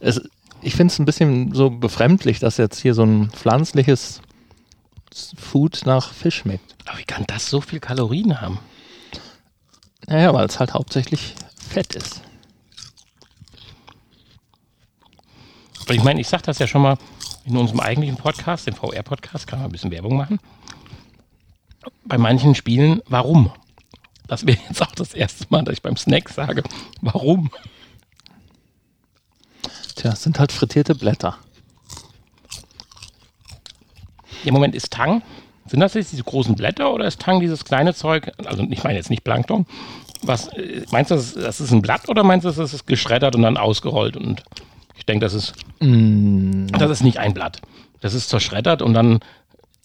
Es, 0.01 0.21
ich 0.63 0.75
finde 0.77 0.93
es 0.93 0.99
ein 1.01 1.05
bisschen 1.05 1.53
so 1.53 1.71
befremdlich, 1.71 2.39
dass 2.39 2.57
jetzt 2.59 2.81
hier 2.81 2.95
so 2.95 3.03
ein 3.03 3.31
pflanzliches 3.31 4.21
Food 5.39 5.83
nach 5.85 6.13
Fisch 6.13 6.39
schmeckt. 6.39 6.77
Aber 6.87 6.99
wie 6.99 7.05
kann 7.05 7.25
das 7.27 7.49
so 7.49 7.61
viel 7.61 7.81
Kalorien 7.81 8.41
haben? 8.41 8.59
Naja, 10.07 10.35
weil 10.35 10.47
es 10.47 10.59
halt 10.59 10.75
hauptsächlich 10.75 11.35
Fett 11.57 11.95
ist. 11.95 12.23
Weil 15.87 15.97
ich 15.97 16.05
meine, 16.05 16.21
ich 16.21 16.29
sage 16.29 16.43
das 16.45 16.59
ja 16.59 16.67
schon 16.67 16.83
mal 16.83 16.97
in 17.45 17.57
unserem 17.57 17.81
eigentlichen 17.81 18.17
Podcast, 18.17 18.67
dem 18.67 18.75
VR-Podcast, 18.75 19.47
kann 19.47 19.59
man 19.59 19.69
ein 19.69 19.73
bisschen 19.73 19.91
Werbung 19.91 20.17
machen. 20.17 20.39
Bei 22.05 22.19
manchen 22.19 22.55
Spielen, 22.55 23.03
warum? 23.07 23.53
Das 24.27 24.47
wäre 24.47 24.59
jetzt 24.69 24.83
auch 24.83 24.95
das 24.95 25.15
erste 25.15 25.47
Mal, 25.49 25.65
dass 25.65 25.75
ich 25.75 25.83
beim 25.83 25.97
Snack 25.97 26.29
sage, 26.29 26.63
warum? 27.01 27.51
Tja, 29.97 30.13
es 30.13 30.23
sind 30.23 30.39
halt 30.39 30.53
frittierte 30.53 30.95
Blätter. 30.95 31.39
Im 34.45 34.55
Moment 34.55 34.75
ist 34.75 34.93
Tang, 34.93 35.23
sind 35.67 35.81
das 35.81 35.95
jetzt 35.95 36.13
diese 36.13 36.25
großen 36.25 36.55
Blätter 36.55 36.93
oder 36.93 37.07
ist 37.07 37.21
Tang 37.21 37.41
dieses 37.41 37.65
kleine 37.65 37.95
Zeug, 37.95 38.33
also 38.45 38.67
ich 38.71 38.83
meine 38.83 38.97
jetzt 38.99 39.11
nicht 39.11 39.25
Plankton, 39.25 39.67
was, 40.23 40.49
äh, 40.49 40.83
meinst 40.91 41.11
du, 41.11 41.15
das 41.15 41.27
ist, 41.27 41.37
das 41.37 41.61
ist 41.61 41.73
ein 41.73 41.83
Blatt 41.83 42.09
oder 42.09 42.25
meinst 42.25 42.45
du, 42.45 42.51
das 42.51 42.75
ist 42.75 42.87
geschreddert 42.87 43.37
und 43.37 43.43
dann 43.43 43.57
ausgerollt 43.57 44.17
und 44.17 44.43
ich 44.97 45.07
denke, 45.07 45.25
das 45.25 45.33
ist, 45.35 45.55
Mm, 45.81 46.67
das 46.79 46.91
ist 46.91 47.03
nicht 47.03 47.19
ein 47.19 47.35
Blatt. 47.35 47.61
Das 48.01 48.15
ist 48.15 48.29
zerschreddert 48.29 48.83
und 48.83 48.95
dann 48.95 49.21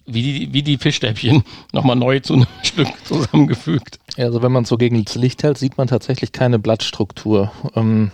wie 0.05 0.21
die, 0.21 0.53
wie 0.53 0.61
die 0.61 0.77
Fischstäbchen 0.77 1.43
nochmal 1.73 1.95
neu 1.95 2.19
zu 2.19 2.33
einem 2.33 2.47
Stück 2.63 2.87
zusammengefügt. 3.05 3.99
Also 4.17 4.41
wenn 4.43 4.51
man 4.51 4.65
so 4.65 4.77
gegen 4.77 5.03
das 5.03 5.15
Licht 5.15 5.43
hält, 5.43 5.57
sieht 5.57 5.77
man 5.77 5.87
tatsächlich 5.87 6.31
keine 6.31 6.59
Blattstruktur. 6.59 7.51
Ähm, 7.75 8.11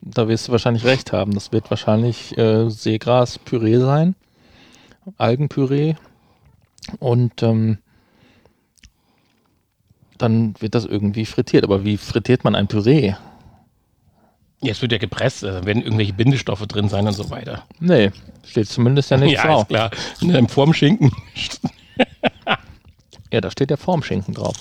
da 0.00 0.28
wirst 0.28 0.48
du 0.48 0.52
wahrscheinlich 0.52 0.84
recht 0.84 1.12
haben. 1.12 1.32
Das 1.32 1.52
wird 1.52 1.70
wahrscheinlich 1.70 2.36
äh, 2.38 2.70
Seegras-Püree 2.70 3.78
sein. 3.78 4.14
Algenpüree. 5.16 5.94
Und 6.98 7.42
ähm, 7.42 7.78
dann 10.18 10.54
wird 10.60 10.74
das 10.74 10.84
irgendwie 10.84 11.26
frittiert. 11.26 11.64
Aber 11.64 11.84
wie 11.84 11.96
frittiert 11.96 12.44
man 12.44 12.54
ein 12.54 12.68
Püree? 12.68 13.14
Jetzt 14.60 14.80
wird 14.80 14.92
ja 14.92 14.98
gepresst, 14.98 15.42
da 15.42 15.64
werden 15.66 15.82
irgendwelche 15.82 16.14
Bindestoffe 16.14 16.66
drin 16.66 16.88
sein 16.88 17.06
und 17.06 17.12
so 17.12 17.28
weiter. 17.28 17.64
Nee, 17.80 18.12
steht 18.46 18.68
zumindest 18.68 19.10
ja 19.10 19.18
nichts 19.18 19.34
ja, 19.42 19.48
drauf. 19.50 19.62
ist 19.62 19.68
klar. 19.68 19.90
In 20.20 20.34
einem 20.34 20.48
Formschinken. 20.48 21.12
Ja, 23.32 23.40
da 23.40 23.50
steht 23.50 23.68
der 23.70 23.78
Formschinken 23.78 24.32
drauf. 24.32 24.54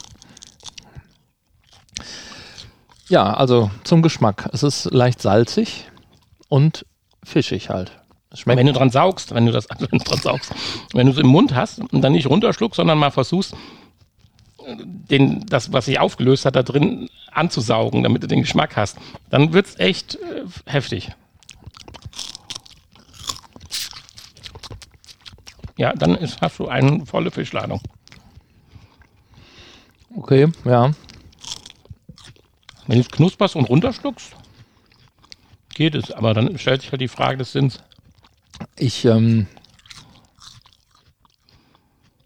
Ja, 3.08 3.32
also 3.36 3.70
zum 3.84 4.02
Geschmack. 4.02 4.50
Es 4.52 4.64
ist 4.64 4.86
leicht 4.86 5.22
salzig 5.22 5.92
und 6.50 6.84
fischig 7.24 7.70
halt. 7.70 7.92
Schmeckt 8.34 8.58
Wenn 8.58 8.68
du 8.68 8.74
dran 8.74 8.90
saugst, 8.90 9.34
wenn 9.34 9.46
du 9.46 9.52
das 9.52 9.68
wenn 9.78 10.00
du 10.00 10.04
dran 10.04 10.20
saugst, 10.20 10.54
wenn 10.94 11.06
du 11.08 11.14
es 11.14 11.20
im 11.20 11.28
Mund 11.28 11.54
hast 11.54 11.80
und 11.80 12.02
dann 12.02 12.14
nicht 12.14 12.28
runterschluckst, 12.28 12.78
sondern 12.78 12.98
mal 12.98 13.12
versuchst, 13.12 13.56
den, 14.66 15.46
das, 15.46 15.72
was 15.74 15.86
sich 15.86 16.00
aufgelöst 16.00 16.46
hat, 16.46 16.56
da 16.56 16.64
drin 16.64 17.10
anzusaugen, 17.32 18.04
damit 18.04 18.24
du 18.24 18.28
den 18.28 18.42
Geschmack 18.42 18.76
hast, 18.76 18.98
dann 19.30 19.54
wird 19.54 19.68
es 19.68 19.80
echt 19.80 20.16
äh, 20.16 20.44
heftig. 20.66 21.12
Ja, 25.78 25.94
dann 25.94 26.16
ist, 26.16 26.42
hast 26.42 26.60
du 26.60 26.68
eine 26.68 27.06
volle 27.06 27.32
Fischladung. 27.32 27.82
okay, 30.16 30.48
ja. 30.66 30.92
Wenn 32.86 32.98
du 32.98 33.02
es 33.02 33.10
knusperst 33.10 33.56
und 33.56 33.70
runterschluckst, 33.70 34.36
geht 35.74 35.96
es. 35.96 36.12
Aber 36.12 36.34
dann 36.34 36.58
stellt 36.58 36.82
sich 36.82 36.92
halt 36.92 37.02
die 37.02 37.08
Frage 37.08 37.38
des 37.38 37.52
Sinns. 37.52 37.80
Ich, 38.78 39.06
ähm, 39.06 39.48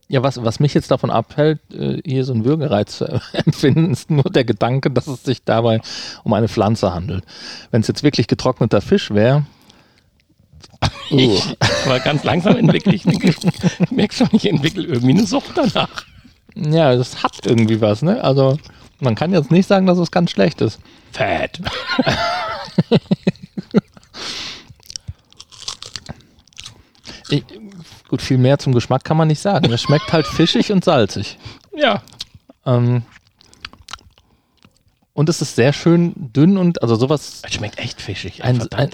ja, 0.07 0.23
was, 0.23 0.43
was 0.43 0.59
mich 0.59 0.73
jetzt 0.73 0.91
davon 0.91 1.09
abhält, 1.09 1.59
äh, 1.73 2.01
hier 2.05 2.23
so 2.23 2.33
einen 2.33 2.45
Würgereiz 2.45 2.97
zu 2.97 3.05
empfinden, 3.33 3.91
ist 3.91 4.09
nur 4.09 4.23
der 4.23 4.45
Gedanke, 4.45 4.89
dass 4.89 5.07
es 5.07 5.23
sich 5.23 5.43
dabei 5.43 5.81
um 6.23 6.33
eine 6.33 6.47
Pflanze 6.47 6.93
handelt. 6.93 7.23
Wenn 7.71 7.81
es 7.81 7.87
jetzt 7.87 8.03
wirklich 8.03 8.27
getrockneter 8.27 8.81
Fisch 8.81 9.11
wäre, 9.11 9.45
uh, 11.11 11.39
Aber 11.85 11.99
ganz 11.99 12.23
langsam 12.23 12.57
entwickle 12.57 12.93
ich, 12.93 13.05
ich 13.05 13.91
merke 13.91 14.13
schon, 14.13 14.29
ich 14.31 14.47
entwickle 14.47 14.83
irgendwie 14.83 15.13
eine 15.13 15.25
Sucht 15.25 15.51
danach. 15.55 16.05
ja, 16.55 16.95
das 16.95 17.23
hat 17.23 17.45
irgendwie 17.45 17.81
was, 17.81 18.01
ne? 18.01 18.23
Also, 18.23 18.57
man 18.99 19.15
kann 19.15 19.33
jetzt 19.33 19.51
nicht 19.51 19.67
sagen, 19.67 19.85
dass 19.85 19.97
es 19.97 20.11
ganz 20.11 20.31
schlecht 20.31 20.61
ist. 20.61 20.79
Fett. 21.11 21.61
Ich, 27.29 27.43
gut, 28.07 28.21
viel 28.21 28.37
mehr 28.37 28.57
zum 28.59 28.73
Geschmack 28.73 29.03
kann 29.03 29.17
man 29.17 29.27
nicht 29.27 29.41
sagen. 29.41 29.71
Es 29.71 29.81
schmeckt 29.81 30.11
halt 30.13 30.25
fischig 30.27 30.71
und 30.71 30.83
salzig. 30.85 31.37
Ja, 31.75 32.01
Ähm, 32.65 33.03
und 35.13 35.29
es 35.29 35.41
ist 35.41 35.55
sehr 35.55 35.73
schön 35.73 36.13
dünn 36.15 36.57
und, 36.57 36.81
also 36.83 36.95
sowas, 36.95 37.41
es 37.45 37.53
schmeckt 37.53 37.79
echt 37.79 38.01
fischig. 38.01 38.43
Ein- 38.43 38.61
Ein, 38.73 38.89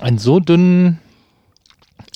einen 0.00 0.18
so 0.18 0.40
dünnen 0.40 0.98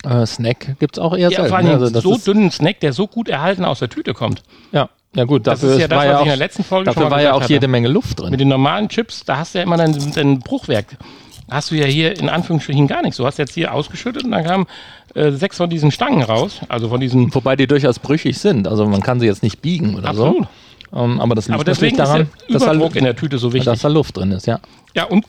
äh, 0.04 0.26
Snack 0.26 0.76
gibt 0.80 0.96
es 0.96 1.02
auch 1.02 1.12
eher 1.14 1.30
Ja, 1.30 1.36
selten. 1.36 1.48
vor 1.48 1.58
allem 1.58 1.66
ne? 1.68 1.72
also 1.74 1.90
das 1.90 2.02
so 2.02 2.16
dünnen 2.16 2.50
Snack, 2.50 2.80
der 2.80 2.92
so 2.92 3.06
gut 3.06 3.28
erhalten 3.28 3.64
aus 3.64 3.78
der 3.78 3.88
Tüte 3.88 4.14
kommt. 4.14 4.42
ja, 4.72 4.88
ja 5.14 5.24
gut, 5.24 5.46
Das 5.46 5.60
dafür 5.60 5.74
ist 5.76 5.80
ja 5.82 5.88
das, 5.88 5.96
war 5.98 6.04
was 6.06 6.06
ja 6.06 6.14
ich 6.14 6.20
in 6.20 6.24
der 6.26 6.34
auch, 6.34 6.38
letzten 6.38 6.64
Folge 6.64 6.90
schon 6.90 6.94
dafür 7.02 7.10
war 7.10 7.22
ja 7.22 7.34
auch 7.34 7.42
jede 7.42 7.56
hatte. 7.56 7.68
Menge 7.68 7.88
Luft 7.88 8.18
drin. 8.18 8.30
Mit 8.30 8.40
den 8.40 8.48
normalen 8.48 8.88
Chips, 8.88 9.24
da 9.24 9.36
hast 9.36 9.54
du 9.54 9.58
ja 9.58 9.64
immer 9.64 9.76
dein, 9.76 10.12
dein 10.12 10.38
Bruchwerk. 10.40 10.96
Hast 11.50 11.70
du 11.70 11.74
ja 11.74 11.84
hier 11.84 12.18
in 12.18 12.30
Anführungsstrichen 12.30 12.86
gar 12.88 13.02
nichts. 13.02 13.18
Du 13.18 13.26
hast 13.26 13.36
jetzt 13.38 13.52
hier 13.54 13.74
ausgeschüttet 13.74 14.24
und 14.24 14.30
dann 14.30 14.42
kamen 14.42 14.66
äh, 15.14 15.32
sechs 15.32 15.56
von 15.58 15.68
diesen 15.68 15.90
Stangen 15.90 16.22
raus. 16.22 16.60
Also 16.68 16.88
von 16.88 17.00
diesen. 17.00 17.34
Wobei 17.34 17.56
die 17.56 17.66
durchaus 17.66 17.98
brüchig 17.98 18.38
sind. 18.38 18.66
Also 18.66 18.86
man 18.86 19.02
kann 19.02 19.20
sie 19.20 19.26
jetzt 19.26 19.42
nicht 19.42 19.60
biegen 19.60 19.94
oder 19.94 20.08
Absolut. 20.08 20.46
so. 20.92 20.98
Ähm, 20.98 21.20
aber 21.20 21.34
das 21.34 21.48
liegt 21.48 21.60
Aber 21.60 21.70
natürlich 21.70 21.96
daran, 21.96 22.28
dass 22.48 22.62
da, 22.62 22.72
Überdruck 22.72 22.96
in 22.96 23.04
der 23.04 23.16
Tüte 23.16 23.38
so 23.38 23.52
wichtig. 23.52 23.66
dass 23.66 23.80
da 23.80 23.88
Luft 23.88 24.16
drin 24.16 24.32
ist, 24.32 24.46
ja. 24.46 24.60
Ja, 24.94 25.04
und 25.04 25.24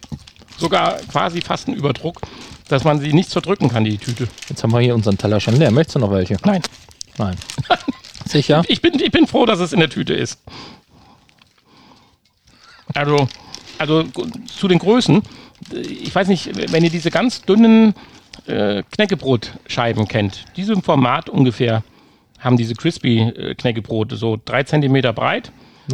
sogar 0.58 0.98
quasi 1.12 1.42
fast 1.42 1.68
ein 1.68 1.74
Überdruck, 1.74 2.20
dass 2.68 2.84
man 2.84 3.00
sie 3.00 3.14
nicht 3.14 3.30
zerdrücken 3.30 3.70
kann, 3.70 3.84
die 3.84 3.98
Tüte. 3.98 4.28
Jetzt 4.50 4.64
haben 4.64 4.72
wir 4.72 4.80
hier 4.80 4.96
unseren 4.96 5.18
Teller 5.18 5.40
schon 5.40 5.56
leer. 5.56 5.72
Möchtest 5.72 5.96
du 5.96 6.00
noch 6.00 6.12
welche? 6.12 6.38
Nein. 6.46 6.62
Nein. 7.18 7.36
Sicher? 8.26 8.64
Ich 8.68 8.82
bin, 8.82 9.00
ich 9.00 9.12
bin 9.12 9.28
froh, 9.28 9.46
dass 9.46 9.60
es 9.60 9.74
in 9.74 9.80
der 9.80 9.90
Tüte 9.90 10.14
ist. 10.14 10.40
Also, 12.94 13.28
also 13.78 14.04
zu 14.46 14.68
den 14.68 14.80
Größen. 14.80 15.22
Ich 15.72 16.14
weiß 16.14 16.28
nicht, 16.28 16.52
wenn 16.72 16.84
ihr 16.84 16.90
diese 16.90 17.10
ganz 17.10 17.42
dünnen 17.42 17.96
äh, 18.48 18.84
Knäckebrotscheiben 18.92 20.08
kennt. 20.08 20.46
Diese 20.56 20.74
im 20.74 20.82
Format 20.82 21.30
ungefähr 21.30 21.84
haben 22.40 22.58
diese 22.58 22.76
crispy 22.76 23.20
äh, 23.20 23.56
Knäckebrote 23.56 24.16
so 24.16 24.40
drei 24.44 24.64
Zentimeter 24.64 25.14
breit 25.14 25.52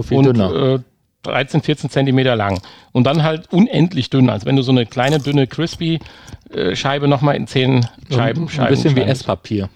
und 0.09 0.37
äh, 0.39 0.79
13, 1.23 1.61
14 1.61 1.89
Zentimeter 1.89 2.35
lang. 2.35 2.61
Und 2.91 3.03
dann 3.05 3.23
halt 3.23 3.51
unendlich 3.51 4.09
dünn, 4.09 4.29
als 4.29 4.45
wenn 4.45 4.55
du 4.55 4.61
so 4.61 4.71
eine 4.71 4.85
kleine, 4.85 5.19
dünne 5.19 5.47
crispy 5.47 5.99
äh, 6.49 6.75
Scheibe 6.75 7.07
nochmal 7.07 7.35
in 7.35 7.47
zehn 7.47 7.85
Scheiben 8.09 8.47
Ein 8.57 8.67
bisschen 8.69 8.91
wie 8.95 9.01
schneidest. 9.01 9.21
Esspapier. 9.21 9.69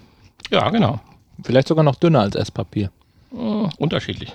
Ja, 0.50 0.70
genau. 0.70 1.00
Vielleicht 1.42 1.68
sogar 1.68 1.84
noch 1.84 1.96
dünner 1.96 2.20
als 2.20 2.34
Esspapier. 2.34 2.90
Äh, 3.32 3.68
unterschiedlich. 3.78 4.34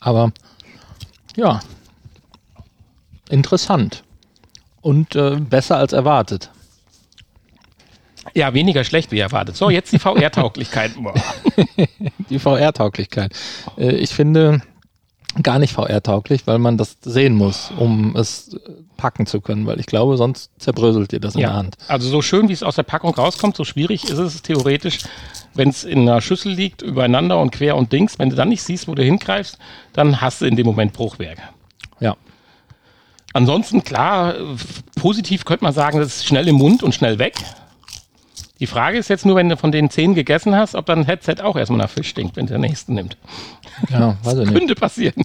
Aber 0.00 0.32
ja, 1.36 1.60
interessant. 3.30 4.02
Und 4.80 5.14
äh, 5.14 5.36
besser 5.36 5.76
als 5.76 5.92
erwartet. 5.92 6.50
Ja, 8.34 8.54
weniger 8.54 8.84
schlecht 8.84 9.10
wie 9.12 9.18
erwartet. 9.18 9.56
So, 9.56 9.70
jetzt 9.70 9.92
die 9.92 9.98
VR-Tauglichkeit. 9.98 10.92
Die 12.30 12.38
VR-Tauglichkeit. 12.38 13.32
Äh, 13.76 13.92
ich 13.96 14.10
finde 14.10 14.62
gar 15.42 15.58
nicht 15.58 15.72
VR-tauglich, 15.72 16.46
weil 16.46 16.58
man 16.58 16.76
das 16.76 16.96
sehen 17.02 17.34
muss, 17.34 17.70
um 17.78 18.14
es 18.16 18.56
packen 18.98 19.26
zu 19.26 19.40
können, 19.40 19.66
weil 19.66 19.80
ich 19.80 19.86
glaube, 19.86 20.16
sonst 20.16 20.50
zerbröselt 20.58 21.12
dir 21.12 21.20
das 21.20 21.34
in 21.34 21.40
der 21.40 21.50
Ja, 21.50 21.56
Hand. 21.56 21.76
also 21.88 22.08
so 22.08 22.20
schön, 22.22 22.48
wie 22.48 22.52
es 22.52 22.62
aus 22.62 22.76
der 22.76 22.82
Packung 22.82 23.14
rauskommt, 23.14 23.56
so 23.56 23.64
schwierig 23.64 24.04
ist 24.04 24.18
es 24.18 24.42
theoretisch, 24.42 24.98
wenn 25.54 25.70
es 25.70 25.84
in 25.84 26.00
einer 26.00 26.20
Schüssel 26.20 26.52
liegt, 26.52 26.82
übereinander 26.82 27.40
und 27.40 27.50
quer 27.50 27.76
und 27.76 27.92
Dings. 27.92 28.18
Wenn 28.18 28.30
du 28.30 28.36
dann 28.36 28.50
nicht 28.50 28.62
siehst, 28.62 28.88
wo 28.88 28.94
du 28.94 29.02
hingreifst, 29.02 29.58
dann 29.94 30.20
hast 30.20 30.42
du 30.42 30.44
in 30.44 30.56
dem 30.56 30.66
Moment 30.66 30.92
Bruchwerk. 30.92 31.38
Ja. 32.00 32.16
Ansonsten, 33.32 33.82
klar, 33.82 34.34
positiv 34.96 35.46
könnte 35.46 35.64
man 35.64 35.72
sagen, 35.72 35.98
das 35.98 36.08
ist 36.16 36.26
schnell 36.26 36.46
im 36.48 36.56
Mund 36.56 36.82
und 36.82 36.94
schnell 36.94 37.18
weg. 37.18 37.34
Die 38.62 38.68
Frage 38.68 38.96
ist 38.96 39.08
jetzt 39.08 39.26
nur, 39.26 39.34
wenn 39.34 39.48
du 39.48 39.56
von 39.56 39.72
den 39.72 39.90
zehn 39.90 40.14
gegessen 40.14 40.54
hast, 40.54 40.76
ob 40.76 40.86
dann 40.86 41.00
ein 41.00 41.04
Headset 41.04 41.42
auch 41.42 41.56
erstmal 41.56 41.78
nach 41.78 41.90
Fisch 41.90 42.10
stinkt, 42.10 42.36
wenn 42.36 42.46
der 42.46 42.58
nächste 42.58 42.92
nimmt. 42.92 43.16
Ja, 43.90 44.16
weiß 44.22 44.34
ich 44.34 44.44
nicht. 44.46 44.56
Könnte 44.56 44.76
passieren. 44.76 45.24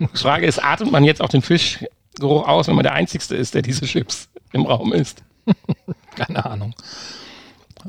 Die 0.00 0.18
Frage 0.18 0.44
ist, 0.44 0.58
atmet 0.58 0.90
man 0.90 1.04
jetzt 1.04 1.20
auch 1.20 1.28
den 1.28 1.42
Fischgeruch 1.42 2.48
aus, 2.48 2.66
wenn 2.66 2.74
man 2.74 2.82
der 2.82 2.94
Einzige 2.94 3.32
ist, 3.36 3.54
der 3.54 3.62
diese 3.62 3.86
Chips 3.86 4.28
im 4.50 4.66
Raum 4.66 4.92
isst? 4.92 5.22
Keine 6.16 6.44
Ahnung. 6.44 6.74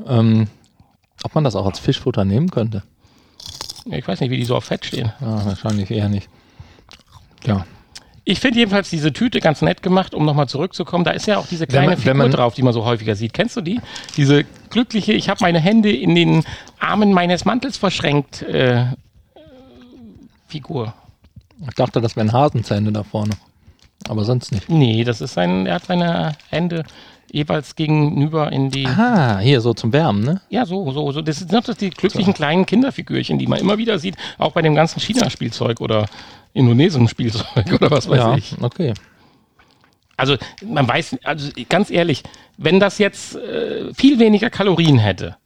Ähm, 0.06 0.46
ob 1.24 1.34
man 1.34 1.42
das 1.42 1.56
auch 1.56 1.66
als 1.66 1.80
Fischfutter 1.80 2.24
nehmen 2.24 2.52
könnte? 2.52 2.84
Ich 3.86 4.06
weiß 4.06 4.20
nicht, 4.20 4.30
wie 4.30 4.36
die 4.36 4.44
so 4.44 4.54
auf 4.54 4.62
Fett 4.62 4.84
stehen. 4.84 5.12
Ja, 5.20 5.44
wahrscheinlich 5.44 5.90
eher 5.90 6.08
nicht. 6.08 6.28
Ja. 7.44 7.66
Ich 8.24 8.38
finde 8.40 8.58
jedenfalls 8.58 8.90
diese 8.90 9.12
Tüte 9.12 9.40
ganz 9.40 9.62
nett 9.62 9.82
gemacht, 9.82 10.14
um 10.14 10.24
nochmal 10.24 10.48
zurückzukommen. 10.48 11.04
Da 11.04 11.12
ist 11.12 11.26
ja 11.26 11.38
auch 11.38 11.46
diese 11.46 11.66
kleine 11.66 11.88
man- 11.92 11.96
Figur 11.98 12.14
man- 12.14 12.30
drauf, 12.30 12.54
die 12.54 12.62
man 12.62 12.72
so 12.72 12.84
häufiger 12.84 13.16
sieht. 13.16 13.32
Kennst 13.32 13.56
du 13.56 13.60
die? 13.60 13.80
Diese 14.16 14.44
glückliche, 14.68 15.12
ich 15.12 15.28
habe 15.28 15.38
meine 15.42 15.58
Hände 15.58 15.90
in 15.90 16.14
den 16.14 16.44
Armen 16.78 17.12
meines 17.12 17.44
Mantels 17.44 17.76
verschränkt 17.78 18.42
äh, 18.42 18.84
Figur. 20.46 20.94
Ich 21.68 21.74
dachte, 21.74 22.00
das 22.00 22.16
wären 22.16 22.32
Hasenzähne 22.32 22.92
da 22.92 23.02
vorne. 23.02 23.32
Aber 24.08 24.24
sonst 24.24 24.50
nicht. 24.52 24.68
Nee, 24.68 25.04
das 25.04 25.20
ist 25.20 25.34
sein, 25.34 25.66
er 25.66 25.74
hat 25.76 25.84
seine 25.86 26.32
Hände 26.48 26.84
jeweils 27.32 27.76
gegenüber 27.76 28.52
in 28.52 28.70
die. 28.70 28.86
Ah, 28.86 29.38
hier 29.38 29.60
so 29.60 29.74
zum 29.74 29.92
Wärmen, 29.92 30.22
ne? 30.22 30.40
Ja, 30.50 30.66
so, 30.66 30.90
so, 30.92 31.12
so. 31.12 31.22
Das 31.22 31.38
sind 31.38 31.52
doch 31.52 31.74
die 31.74 31.90
glücklichen 31.90 32.34
kleinen 32.34 32.66
Kinderfigürchen, 32.66 33.38
die 33.38 33.46
man 33.46 33.58
immer 33.58 33.78
wieder 33.78 33.98
sieht, 33.98 34.16
auch 34.38 34.52
bei 34.52 34.62
dem 34.62 34.74
ganzen 34.74 35.00
China-Spielzeug 35.00 35.80
oder 35.80 36.06
Indonesien-Spielzeug 36.54 37.72
oder 37.72 37.90
was 37.90 38.08
weiß 38.08 38.18
ja, 38.18 38.36
ich. 38.36 38.54
okay. 38.60 38.94
Also 40.16 40.36
man 40.62 40.86
weiß, 40.86 41.16
also 41.24 41.50
ganz 41.68 41.90
ehrlich, 41.90 42.22
wenn 42.58 42.78
das 42.78 42.98
jetzt 42.98 43.36
äh, 43.36 43.94
viel 43.94 44.18
weniger 44.18 44.50
Kalorien 44.50 44.98
hätte 44.98 45.36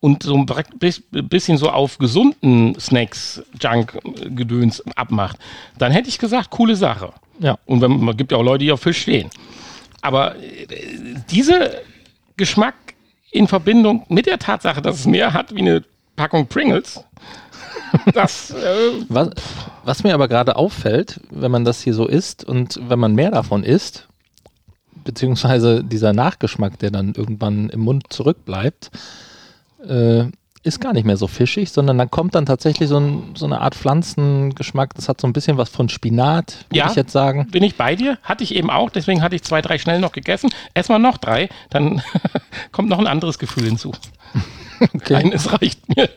und 0.00 0.22
so 0.22 0.34
ein 0.34 1.28
bisschen 1.28 1.56
so 1.56 1.70
auf 1.70 1.96
gesunden 1.98 2.78
Snacks, 2.78 3.42
Junk-Gedöns 3.58 4.82
abmacht, 4.96 5.38
dann 5.78 5.92
hätte 5.92 6.08
ich 6.08 6.18
gesagt, 6.18 6.50
coole 6.50 6.76
Sache. 6.76 7.12
Ja. 7.38 7.58
Und 7.64 7.80
wenn, 7.80 7.98
man 8.02 8.16
gibt 8.16 8.32
ja 8.32 8.38
auch 8.38 8.42
Leute, 8.42 8.64
die 8.64 8.72
auf 8.72 8.80
Fisch 8.80 9.02
stehen. 9.02 9.30
Aber 10.00 10.36
äh, 10.36 10.66
diese 11.30 11.82
Geschmack 12.36 12.74
in 13.30 13.46
Verbindung 13.46 14.04
mit 14.08 14.26
der 14.26 14.38
Tatsache, 14.38 14.82
dass 14.82 15.00
es 15.00 15.06
mehr 15.06 15.32
hat 15.32 15.54
wie 15.54 15.60
eine 15.60 15.84
Packung 16.16 16.46
Pringles, 16.46 17.04
das 18.14 18.50
äh, 18.50 19.04
Was, 19.08 19.30
was 19.84 20.04
mir 20.04 20.14
aber 20.14 20.28
gerade 20.28 20.56
auffällt, 20.56 21.20
wenn 21.30 21.50
man 21.50 21.64
das 21.64 21.82
hier 21.82 21.94
so 21.94 22.06
isst 22.06 22.44
und 22.44 22.80
wenn 22.88 22.98
man 22.98 23.14
mehr 23.14 23.30
davon 23.30 23.64
isst, 23.64 24.08
beziehungsweise 25.04 25.82
dieser 25.82 26.12
Nachgeschmack, 26.12 26.78
der 26.78 26.90
dann 26.90 27.14
irgendwann 27.14 27.68
im 27.70 27.80
Mund 27.80 28.12
zurückbleibt, 28.12 28.90
äh, 29.86 30.24
ist 30.62 30.80
gar 30.80 30.92
nicht 30.92 31.06
mehr 31.06 31.16
so 31.16 31.26
fischig, 31.26 31.70
sondern 31.72 31.96
dann 31.96 32.10
kommt 32.10 32.34
dann 32.34 32.44
tatsächlich 32.44 32.88
so, 32.88 32.98
ein, 32.98 33.34
so 33.34 33.46
eine 33.46 33.60
Art 33.62 33.74
Pflanzengeschmack. 33.74 34.92
Das 34.94 35.08
hat 35.08 35.20
so 35.20 35.26
ein 35.26 35.32
bisschen 35.32 35.56
was 35.56 35.70
von 35.70 35.88
Spinat, 35.88 36.66
würde 36.68 36.76
Ja. 36.78 36.90
ich 36.90 36.96
jetzt 36.96 37.12
sagen. 37.12 37.46
Bin 37.50 37.62
ich 37.62 37.76
bei 37.76 37.96
dir? 37.96 38.18
Hatte 38.22 38.44
ich 38.44 38.54
eben 38.54 38.68
auch, 38.70 38.90
deswegen 38.90 39.22
hatte 39.22 39.34
ich 39.36 39.42
zwei, 39.42 39.62
drei 39.62 39.78
schnell 39.78 40.00
noch 40.00 40.12
gegessen. 40.12 40.50
Erstmal 40.74 40.98
noch 40.98 41.16
drei, 41.16 41.48
dann 41.70 42.02
kommt 42.72 42.88
noch 42.90 42.98
ein 42.98 43.06
anderes 43.06 43.38
Gefühl 43.38 43.64
hinzu. 43.64 43.92
Okay. 44.94 45.16
Eines 45.16 45.52
reicht 45.52 45.94
mir. 45.94 46.08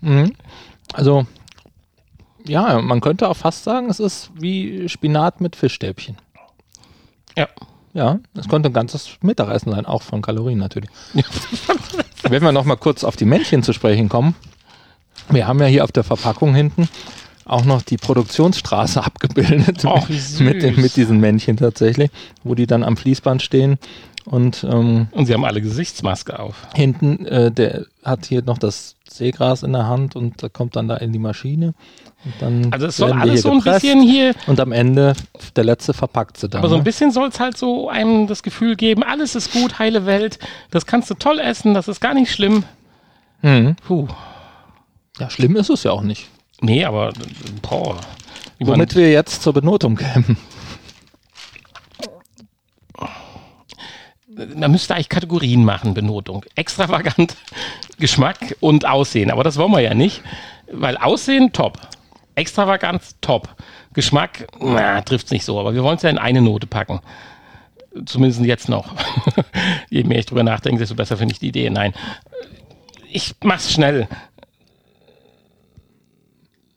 Mhm. 0.00 0.32
Also, 0.94 1.26
ja, 2.44 2.80
man 2.82 3.00
könnte 3.00 3.28
auch 3.28 3.36
fast 3.36 3.62
sagen, 3.62 3.88
es 3.88 4.00
ist 4.00 4.32
wie 4.34 4.88
Spinat 4.88 5.40
mit 5.40 5.54
Fischstäbchen. 5.54 6.16
Ja. 7.36 7.46
Ja, 7.94 8.18
es 8.34 8.48
könnte 8.48 8.68
ein 8.68 8.72
ganzes 8.72 9.10
Mittagessen 9.22 9.70
sein, 9.70 9.86
auch 9.86 10.02
von 10.02 10.22
Kalorien 10.22 10.58
natürlich. 10.58 10.90
Wenn 12.30 12.42
wir 12.42 12.52
noch 12.52 12.64
mal 12.64 12.76
kurz 12.76 13.04
auf 13.04 13.16
die 13.16 13.24
Männchen 13.24 13.62
zu 13.62 13.72
sprechen 13.72 14.08
kommen. 14.08 14.34
Wir 15.30 15.46
haben 15.46 15.60
ja 15.60 15.66
hier 15.66 15.84
auf 15.84 15.92
der 15.92 16.04
Verpackung 16.04 16.54
hinten 16.54 16.88
auch 17.44 17.64
noch 17.64 17.82
die 17.82 17.96
Produktionsstraße 17.96 19.02
abgebildet 19.04 19.84
Och, 19.84 20.08
mit, 20.40 20.62
den- 20.62 20.76
mit 20.80 20.96
diesen 20.96 21.18
Männchen 21.20 21.56
tatsächlich, 21.56 22.10
wo 22.44 22.54
die 22.54 22.66
dann 22.66 22.82
am 22.82 22.96
Fließband 22.96 23.42
stehen 23.42 23.78
und 24.30 24.64
ähm, 24.64 25.08
Und 25.12 25.26
sie 25.26 25.34
haben 25.34 25.44
alle 25.44 25.60
Gesichtsmaske 25.62 26.38
auf. 26.38 26.66
hinten, 26.74 27.26
äh, 27.26 27.50
der 27.50 27.86
hat 28.04 28.26
hier 28.26 28.42
noch 28.42 28.58
das 28.58 28.96
Seegras 29.08 29.62
in 29.62 29.72
der 29.72 29.86
Hand 29.86 30.16
und 30.16 30.42
da 30.42 30.48
kommt 30.48 30.76
dann 30.76 30.86
da 30.88 30.96
in 30.96 31.12
die 31.12 31.18
Maschine 31.18 31.74
und 32.24 32.34
dann 32.40 32.72
Also 32.72 32.86
es 32.86 32.96
soll 32.96 33.12
alles 33.12 33.42
so 33.42 33.52
ein 33.52 33.62
bisschen 33.62 34.02
hier, 34.02 34.34
und 34.46 34.60
am 34.60 34.72
Ende 34.72 35.14
der 35.56 35.64
letzte 35.64 35.94
verpackt 35.94 36.36
sie 36.38 36.48
dann. 36.48 36.60
aber 36.60 36.68
so 36.68 36.74
ein 36.74 36.80
ne? 36.80 36.84
bisschen 36.84 37.10
soll 37.10 37.28
es 37.28 37.40
halt 37.40 37.56
so 37.56 37.88
einem 37.88 38.26
das 38.26 38.42
Gefühl 38.42 38.76
geben, 38.76 39.02
alles 39.02 39.34
ist 39.34 39.52
gut, 39.52 39.78
heile 39.78 40.04
Welt, 40.06 40.38
das 40.70 40.84
kannst 40.86 41.08
du 41.10 41.14
toll 41.14 41.38
essen, 41.38 41.74
das 41.74 41.88
ist 41.88 42.00
gar 42.00 42.14
nicht 42.14 42.30
schlimm. 42.32 42.64
Mhm. 43.42 43.76
Puh. 43.86 44.08
Ja, 45.18 45.30
schlimm 45.30 45.56
ist 45.56 45.70
es 45.70 45.82
ja 45.84 45.90
auch 45.92 46.02
nicht. 46.02 46.28
Nee, 46.60 46.84
aber 46.84 47.12
boah. 47.62 47.96
Womit 48.60 48.94
wir 48.96 49.10
jetzt 49.10 49.42
zur 49.42 49.52
Benotung 49.52 49.96
kämen. 49.96 50.36
Man 54.54 54.70
müsste 54.70 54.94
eigentlich 54.94 55.08
Kategorien 55.08 55.64
machen, 55.64 55.94
Benotung. 55.94 56.44
Extravagant, 56.54 57.36
Geschmack 57.98 58.56
und 58.60 58.86
Aussehen. 58.86 59.30
Aber 59.30 59.44
das 59.44 59.56
wollen 59.56 59.72
wir 59.72 59.80
ja 59.80 59.94
nicht, 59.94 60.22
weil 60.70 60.96
Aussehen 60.96 61.52
top. 61.52 61.78
Extravagant 62.34 63.02
top. 63.20 63.48
Geschmack, 63.94 64.46
na, 64.60 65.00
trifft 65.00 65.26
es 65.26 65.32
nicht 65.32 65.44
so, 65.44 65.58
aber 65.58 65.74
wir 65.74 65.82
wollen 65.82 65.96
es 65.96 66.02
ja 66.02 66.10
in 66.10 66.18
eine 66.18 66.40
Note 66.40 66.66
packen. 66.66 67.00
Zumindest 68.04 68.42
jetzt 68.42 68.68
noch. 68.68 68.94
Je 69.90 70.04
mehr 70.04 70.20
ich 70.20 70.26
drüber 70.26 70.44
nachdenke, 70.44 70.78
desto 70.78 70.94
besser 70.94 71.16
finde 71.16 71.32
ich 71.32 71.40
die 71.40 71.48
Idee. 71.48 71.68
Nein. 71.70 71.94
Ich 73.10 73.34
mach's 73.42 73.72
schnell. 73.72 74.06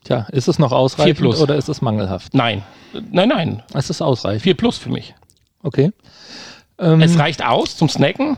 Tja, 0.03 0.25
ist 0.32 0.48
es 0.48 0.58
noch 0.58 0.72
ausreichend 0.72 1.38
oder 1.38 1.56
ist 1.56 1.68
es 1.68 1.82
mangelhaft? 1.82 2.34
Nein. 2.34 2.63
Nein, 3.12 3.30
nein. 3.30 3.63
Es 3.74 3.89
ist 3.91 4.01
ausreichend. 4.01 4.41
4 4.41 4.58
plus 4.58 4.77
für 4.80 4.89
mich. 4.89 5.13
Okay. 5.62 5.91
Ähm, 6.81 7.01
Es 7.01 7.17
reicht 7.17 7.45
aus 7.45 7.77
zum 7.77 7.88
Snacken. 7.88 8.38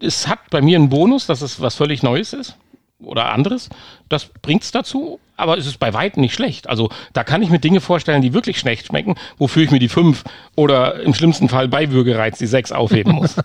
Es 0.00 0.28
hat 0.28 0.38
bei 0.50 0.62
mir 0.62 0.78
einen 0.78 0.88
Bonus, 0.88 1.26
dass 1.26 1.42
es 1.42 1.60
was 1.60 1.74
völlig 1.74 2.02
Neues 2.02 2.32
ist 2.32 2.56
oder 3.00 3.32
anderes. 3.32 3.68
Das 4.08 4.26
bringt 4.40 4.62
es 4.62 4.70
dazu, 4.70 5.20
aber 5.36 5.58
es 5.58 5.66
ist 5.66 5.78
bei 5.78 5.92
weitem 5.92 6.20
nicht 6.20 6.34
schlecht. 6.34 6.68
Also 6.68 6.90
da 7.12 7.24
kann 7.24 7.42
ich 7.42 7.50
mir 7.50 7.58
Dinge 7.58 7.80
vorstellen, 7.80 8.22
die 8.22 8.32
wirklich 8.32 8.58
schlecht 8.58 8.86
schmecken, 8.86 9.16
wofür 9.38 9.62
ich 9.62 9.70
mir 9.70 9.78
die 9.78 9.88
5 9.88 10.24
oder 10.56 11.00
im 11.00 11.14
schlimmsten 11.14 11.48
Fall 11.48 11.68
bei 11.68 11.90
Würgereiz 11.90 12.38
die 12.38 12.46
6 12.46 12.72
aufheben 12.72 13.14
muss. 13.14 13.36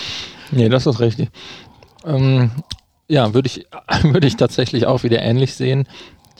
nee, 0.50 0.68
das 0.68 0.86
ist 0.86 1.00
richtig. 1.00 1.28
Ähm, 2.04 2.50
ja, 3.08 3.34
würde 3.34 3.46
ich, 3.46 3.66
würde 4.02 4.26
ich 4.26 4.36
tatsächlich 4.36 4.86
auch 4.86 5.02
wieder 5.02 5.20
ähnlich 5.20 5.54
sehen. 5.54 5.86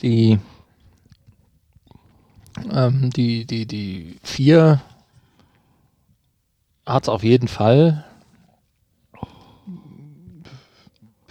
Die, 0.01 0.39
ähm, 2.73 3.09
die, 3.11 3.45
die, 3.45 3.65
die 3.65 4.17
vier 4.23 4.81
hat 6.85 7.03
es 7.03 7.09
auf 7.09 7.23
jeden 7.23 7.47
Fall 7.47 8.03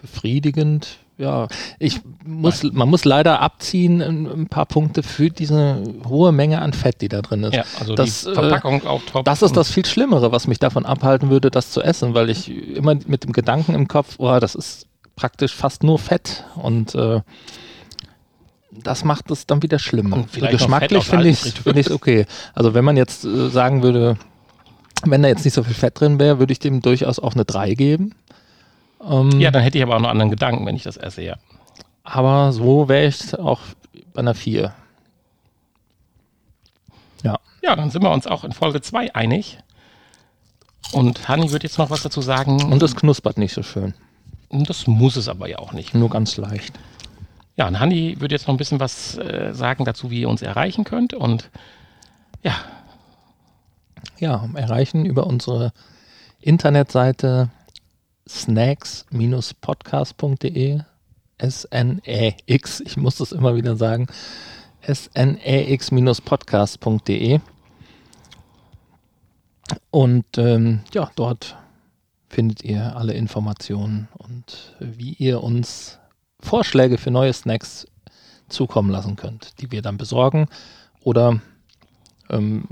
befriedigend. 0.01 0.99
Ja, 1.19 1.49
ich 1.79 2.01
muss, 2.25 2.63
man 2.63 2.89
muss 2.89 3.05
leider 3.05 3.41
abziehen 3.43 4.01
ein, 4.01 4.27
ein 4.27 4.47
paar 4.47 4.65
Punkte 4.65 5.03
für 5.03 5.29
diese 5.29 5.83
hohe 6.09 6.33
Menge 6.33 6.63
an 6.63 6.73
Fett, 6.73 7.03
die 7.03 7.09
da 7.09 7.21
drin 7.21 7.45
ist. 7.45 7.53
ja, 7.55 7.65
also 7.79 7.95
Das, 7.95 8.23
die 8.23 8.31
äh, 8.31 8.35
Verpackung 8.35 8.87
auch 8.87 9.03
top. 9.03 9.27
Das 9.27 9.43
ist 9.43 9.55
das 9.55 9.71
viel 9.71 9.85
Schlimmere, 9.85 10.33
was 10.33 10.47
mich 10.47 10.59
davon 10.59 10.87
abhalten 10.87 11.29
würde, 11.29 11.51
das 11.51 11.73
zu 11.73 11.83
essen, 11.83 12.15
weil 12.15 12.31
ich 12.31 12.51
immer 12.51 12.95
mit 13.07 13.25
dem 13.25 13.33
Gedanken 13.33 13.75
im 13.75 13.87
Kopf, 13.87 14.15
oh, 14.17 14.39
das 14.41 14.55
ist 14.55 14.87
praktisch 15.15 15.55
fast 15.55 15.83
nur 15.83 15.99
Fett 15.99 16.45
und 16.57 16.95
äh, 16.95 17.21
das 18.71 19.05
macht 19.05 19.31
es 19.31 19.47
dann 19.47 19.63
wieder 19.63 19.79
schlimmer. 19.79 20.17
Und 20.17 20.23
So 20.23 20.29
vielleicht 20.33 20.55
noch 20.55 20.59
geschmacklich 20.61 21.05
finde 21.05 21.29
ich 21.29 21.39
find 21.39 21.77
es 21.77 21.91
okay. 21.91 22.25
Also 22.55 22.73
wenn 22.73 22.85
man 22.87 22.97
jetzt 22.97 23.27
äh, 23.27 23.51
sagen 23.51 23.83
würde, 23.83 24.17
wenn 25.05 25.23
da 25.23 25.29
jetzt 25.29 25.45
nicht 25.45 25.55
so 25.55 25.63
viel 25.63 25.75
Fett 25.75 26.01
drin 26.01 26.19
wäre, 26.19 26.39
würde 26.39 26.53
ich 26.53 26.59
dem 26.59 26.81
durchaus 26.83 27.19
auch 27.19 27.35
eine 27.35 27.45
3 27.45 27.75
geben. 27.75 28.15
Ähm, 29.03 29.41
Ja, 29.41 29.51
dann 29.51 29.63
hätte 29.63 29.79
ich 29.79 29.85
aber 29.85 29.97
auch 29.97 30.01
noch 30.01 30.11
anderen 30.11 30.31
Gedanken, 30.31 30.67
wenn 30.67 30.77
ich 30.77 30.83
das 30.83 30.97
esse, 30.97 31.23
ja. 31.23 31.37
Aber 32.05 32.53
so 32.53 32.89
wäre 32.89 33.07
ich 33.07 33.39
auch 33.39 33.61
bei 34.13 34.21
einer 34.21 34.35
4. 34.35 34.73
Ja. 37.23 37.39
Ja, 37.63 37.77
dann 37.77 37.91
sind 37.91 38.03
wir 38.03 38.11
uns 38.11 38.27
auch 38.27 38.45
in 38.45 38.53
Folge 38.53 38.81
2 38.81 39.15
einig. 39.15 39.59
Und 40.93 41.29
Hanni 41.29 41.53
wird 41.53 41.63
jetzt 41.63 41.79
noch 41.79 41.91
was 41.91 42.03
dazu 42.03 42.21
sagen. 42.21 42.73
Und 42.73 42.83
es 42.83 42.97
knuspert 42.97 43.39
nicht 43.39 43.55
so 43.55 43.63
schön. 43.63 43.95
das 44.51 44.87
muss 44.87 45.17
es 45.17 45.29
aber 45.29 45.49
ja 45.49 45.59
auch 45.59 45.73
nicht. 45.73 45.95
Nur 45.95 46.11
ganz 46.11 46.37
leicht. 46.37 46.79
Ja, 47.57 47.69
und 47.69 47.79
Hanni 47.79 48.17
wird 48.19 48.33
jetzt 48.33 48.49
noch 48.49 48.55
ein 48.55 48.59
bisschen 48.59 48.81
was 48.81 49.17
äh, 49.19 49.53
sagen 49.53 49.85
dazu, 49.85 50.11
wie 50.11 50.23
ihr 50.23 50.29
uns 50.29 50.43
erreichen 50.43 50.85
könnt. 50.85 51.15
Und 51.15 51.51
ja, 52.43 52.55
Ja, 54.21 54.49
erreichen 54.55 55.05
über 55.07 55.27
unsere 55.27 55.73
Internetseite 56.41 57.51
snacks-podcast.de 58.29 60.83
S-N-E-X, 61.39 62.81
ich 62.81 62.99
muss 62.99 63.17
das 63.17 63.33
immer 63.33 63.57
wieder 63.57 63.77
sagen, 63.77 64.09
S-N-E-X-podcast.de 64.83 67.41
und 69.89 70.27
ähm, 70.37 70.81
ja, 70.93 71.11
dort 71.17 71.57
findet 72.29 72.63
ihr 72.63 72.95
alle 72.97 73.15
Informationen 73.15 74.09
und 74.19 74.77
wie 74.81 75.15
ihr 75.15 75.43
uns 75.43 75.99
Vorschläge 76.41 76.99
für 76.99 77.11
neue 77.11 77.33
Snacks 77.33 77.87
zukommen 78.51 78.91
lassen 78.91 79.17
könnt, 79.17 79.63
die 79.63 79.73
wir 79.73 79.81
dann 79.81 79.97
besorgen 79.97 80.47
oder 81.03 81.41
ähm, 82.29 82.69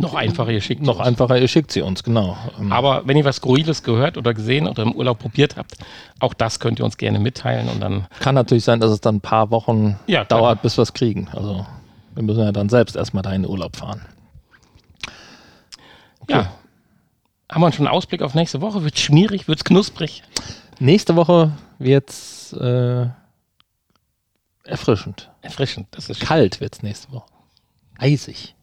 noch 0.00 0.14
einfacher, 0.14 0.50
ihr 0.50 0.60
schickt 0.60 0.82
noch 0.82 0.98
uns. 0.98 1.06
einfacher, 1.06 1.38
ihr 1.38 1.48
schickt 1.48 1.72
sie 1.72 1.82
uns, 1.82 2.02
genau. 2.02 2.36
Ähm, 2.58 2.72
Aber 2.72 3.02
wenn 3.06 3.16
ihr 3.16 3.24
was 3.24 3.36
Skurriles 3.36 3.82
gehört 3.82 4.16
oder 4.16 4.34
gesehen 4.34 4.66
oder 4.68 4.82
im 4.82 4.92
Urlaub 4.92 5.18
probiert 5.18 5.56
habt, 5.56 5.74
auch 6.20 6.34
das 6.34 6.60
könnt 6.60 6.78
ihr 6.78 6.84
uns 6.84 6.96
gerne 6.96 7.18
mitteilen 7.18 7.68
und 7.68 7.80
dann, 7.80 8.06
kann 8.20 8.34
natürlich 8.34 8.64
sein, 8.64 8.80
dass 8.80 8.90
es 8.90 9.00
dann 9.00 9.16
ein 9.16 9.20
paar 9.20 9.50
Wochen 9.50 9.98
Ja, 10.06 10.24
dauert, 10.24 10.62
bis 10.62 10.76
wir 10.78 10.82
es 10.82 10.92
kriegen. 10.92 11.28
Also 11.32 11.66
wir 12.14 12.22
müssen 12.22 12.42
ja 12.42 12.52
dann 12.52 12.68
selbst 12.68 12.96
erstmal 12.96 13.22
da 13.22 13.32
in 13.32 13.42
den 13.42 13.50
Urlaub 13.50 13.76
fahren. 13.76 14.02
ja. 16.28 16.50
Haben 17.50 17.60
wir 17.60 17.70
schon 17.72 17.86
einen 17.86 17.94
Ausblick 17.94 18.22
auf 18.22 18.34
nächste 18.34 18.60
Woche? 18.60 18.82
Wird 18.82 18.98
schmierig, 18.98 19.46
wird's 19.46 19.62
knusprig? 19.62 20.24
Nächste 20.80 21.14
Woche 21.14 21.52
wird's 21.78 22.52
äh, 22.54 23.06
erfrischend. 24.64 25.30
Erfrischend, 25.42 25.86
das 25.92 26.08
ist 26.10 26.20
Kalt 26.20 26.60
wird's 26.60 26.82
nächste 26.82 27.12
Woche. 27.12 27.26
Eisig. 27.98 28.55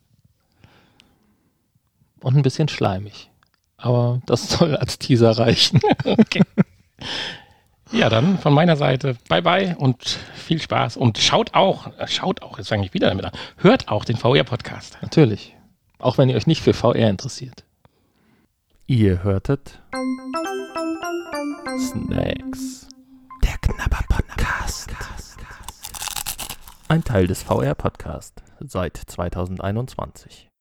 Und 2.24 2.36
ein 2.36 2.42
bisschen 2.42 2.70
schleimig. 2.70 3.30
Aber 3.78 4.22
das 4.26 4.50
soll 4.58 4.76
als 4.76 4.98
Teaser 4.98 5.38
reichen. 5.38 5.80
okay. 6.06 6.42
Ja, 7.92 8.10
dann 8.10 8.40
von 8.40 8.54
meiner 8.54 8.76
Seite 8.76 9.16
bye 9.30 9.44
bye 9.44 9.76
und 9.78 10.04
viel 10.34 10.60
Spaß 10.60 10.98
und 10.98 11.20
schaut 11.20 11.54
auch, 11.54 11.88
äh, 12.00 12.08
schaut 12.08 12.42
auch, 12.42 12.58
jetzt 12.58 12.70
fange 12.70 12.86
ich 12.86 12.94
wieder 12.96 13.10
damit 13.10 13.26
an, 13.26 13.34
hört 13.58 13.90
auch 13.90 14.04
den 14.04 14.18
VR-Podcast. 14.18 14.98
Natürlich. 15.02 15.56
Auch 16.00 16.18
wenn 16.18 16.28
ihr 16.28 16.36
euch 16.36 16.48
nicht 16.48 16.62
für 16.62 16.74
VR 16.74 17.10
interessiert. 17.10 17.66
Ihr 18.88 19.24
hörtet 19.24 19.80
Snacks. 21.78 22.88
Der 23.44 23.58
Knabber 23.62 24.04
Podcast. 24.10 24.90
Ein 26.88 27.04
Teil 27.04 27.28
des 27.28 27.44
VR 27.44 27.76
Podcast 27.76 28.42
seit 28.60 28.98
2021. 28.98 30.53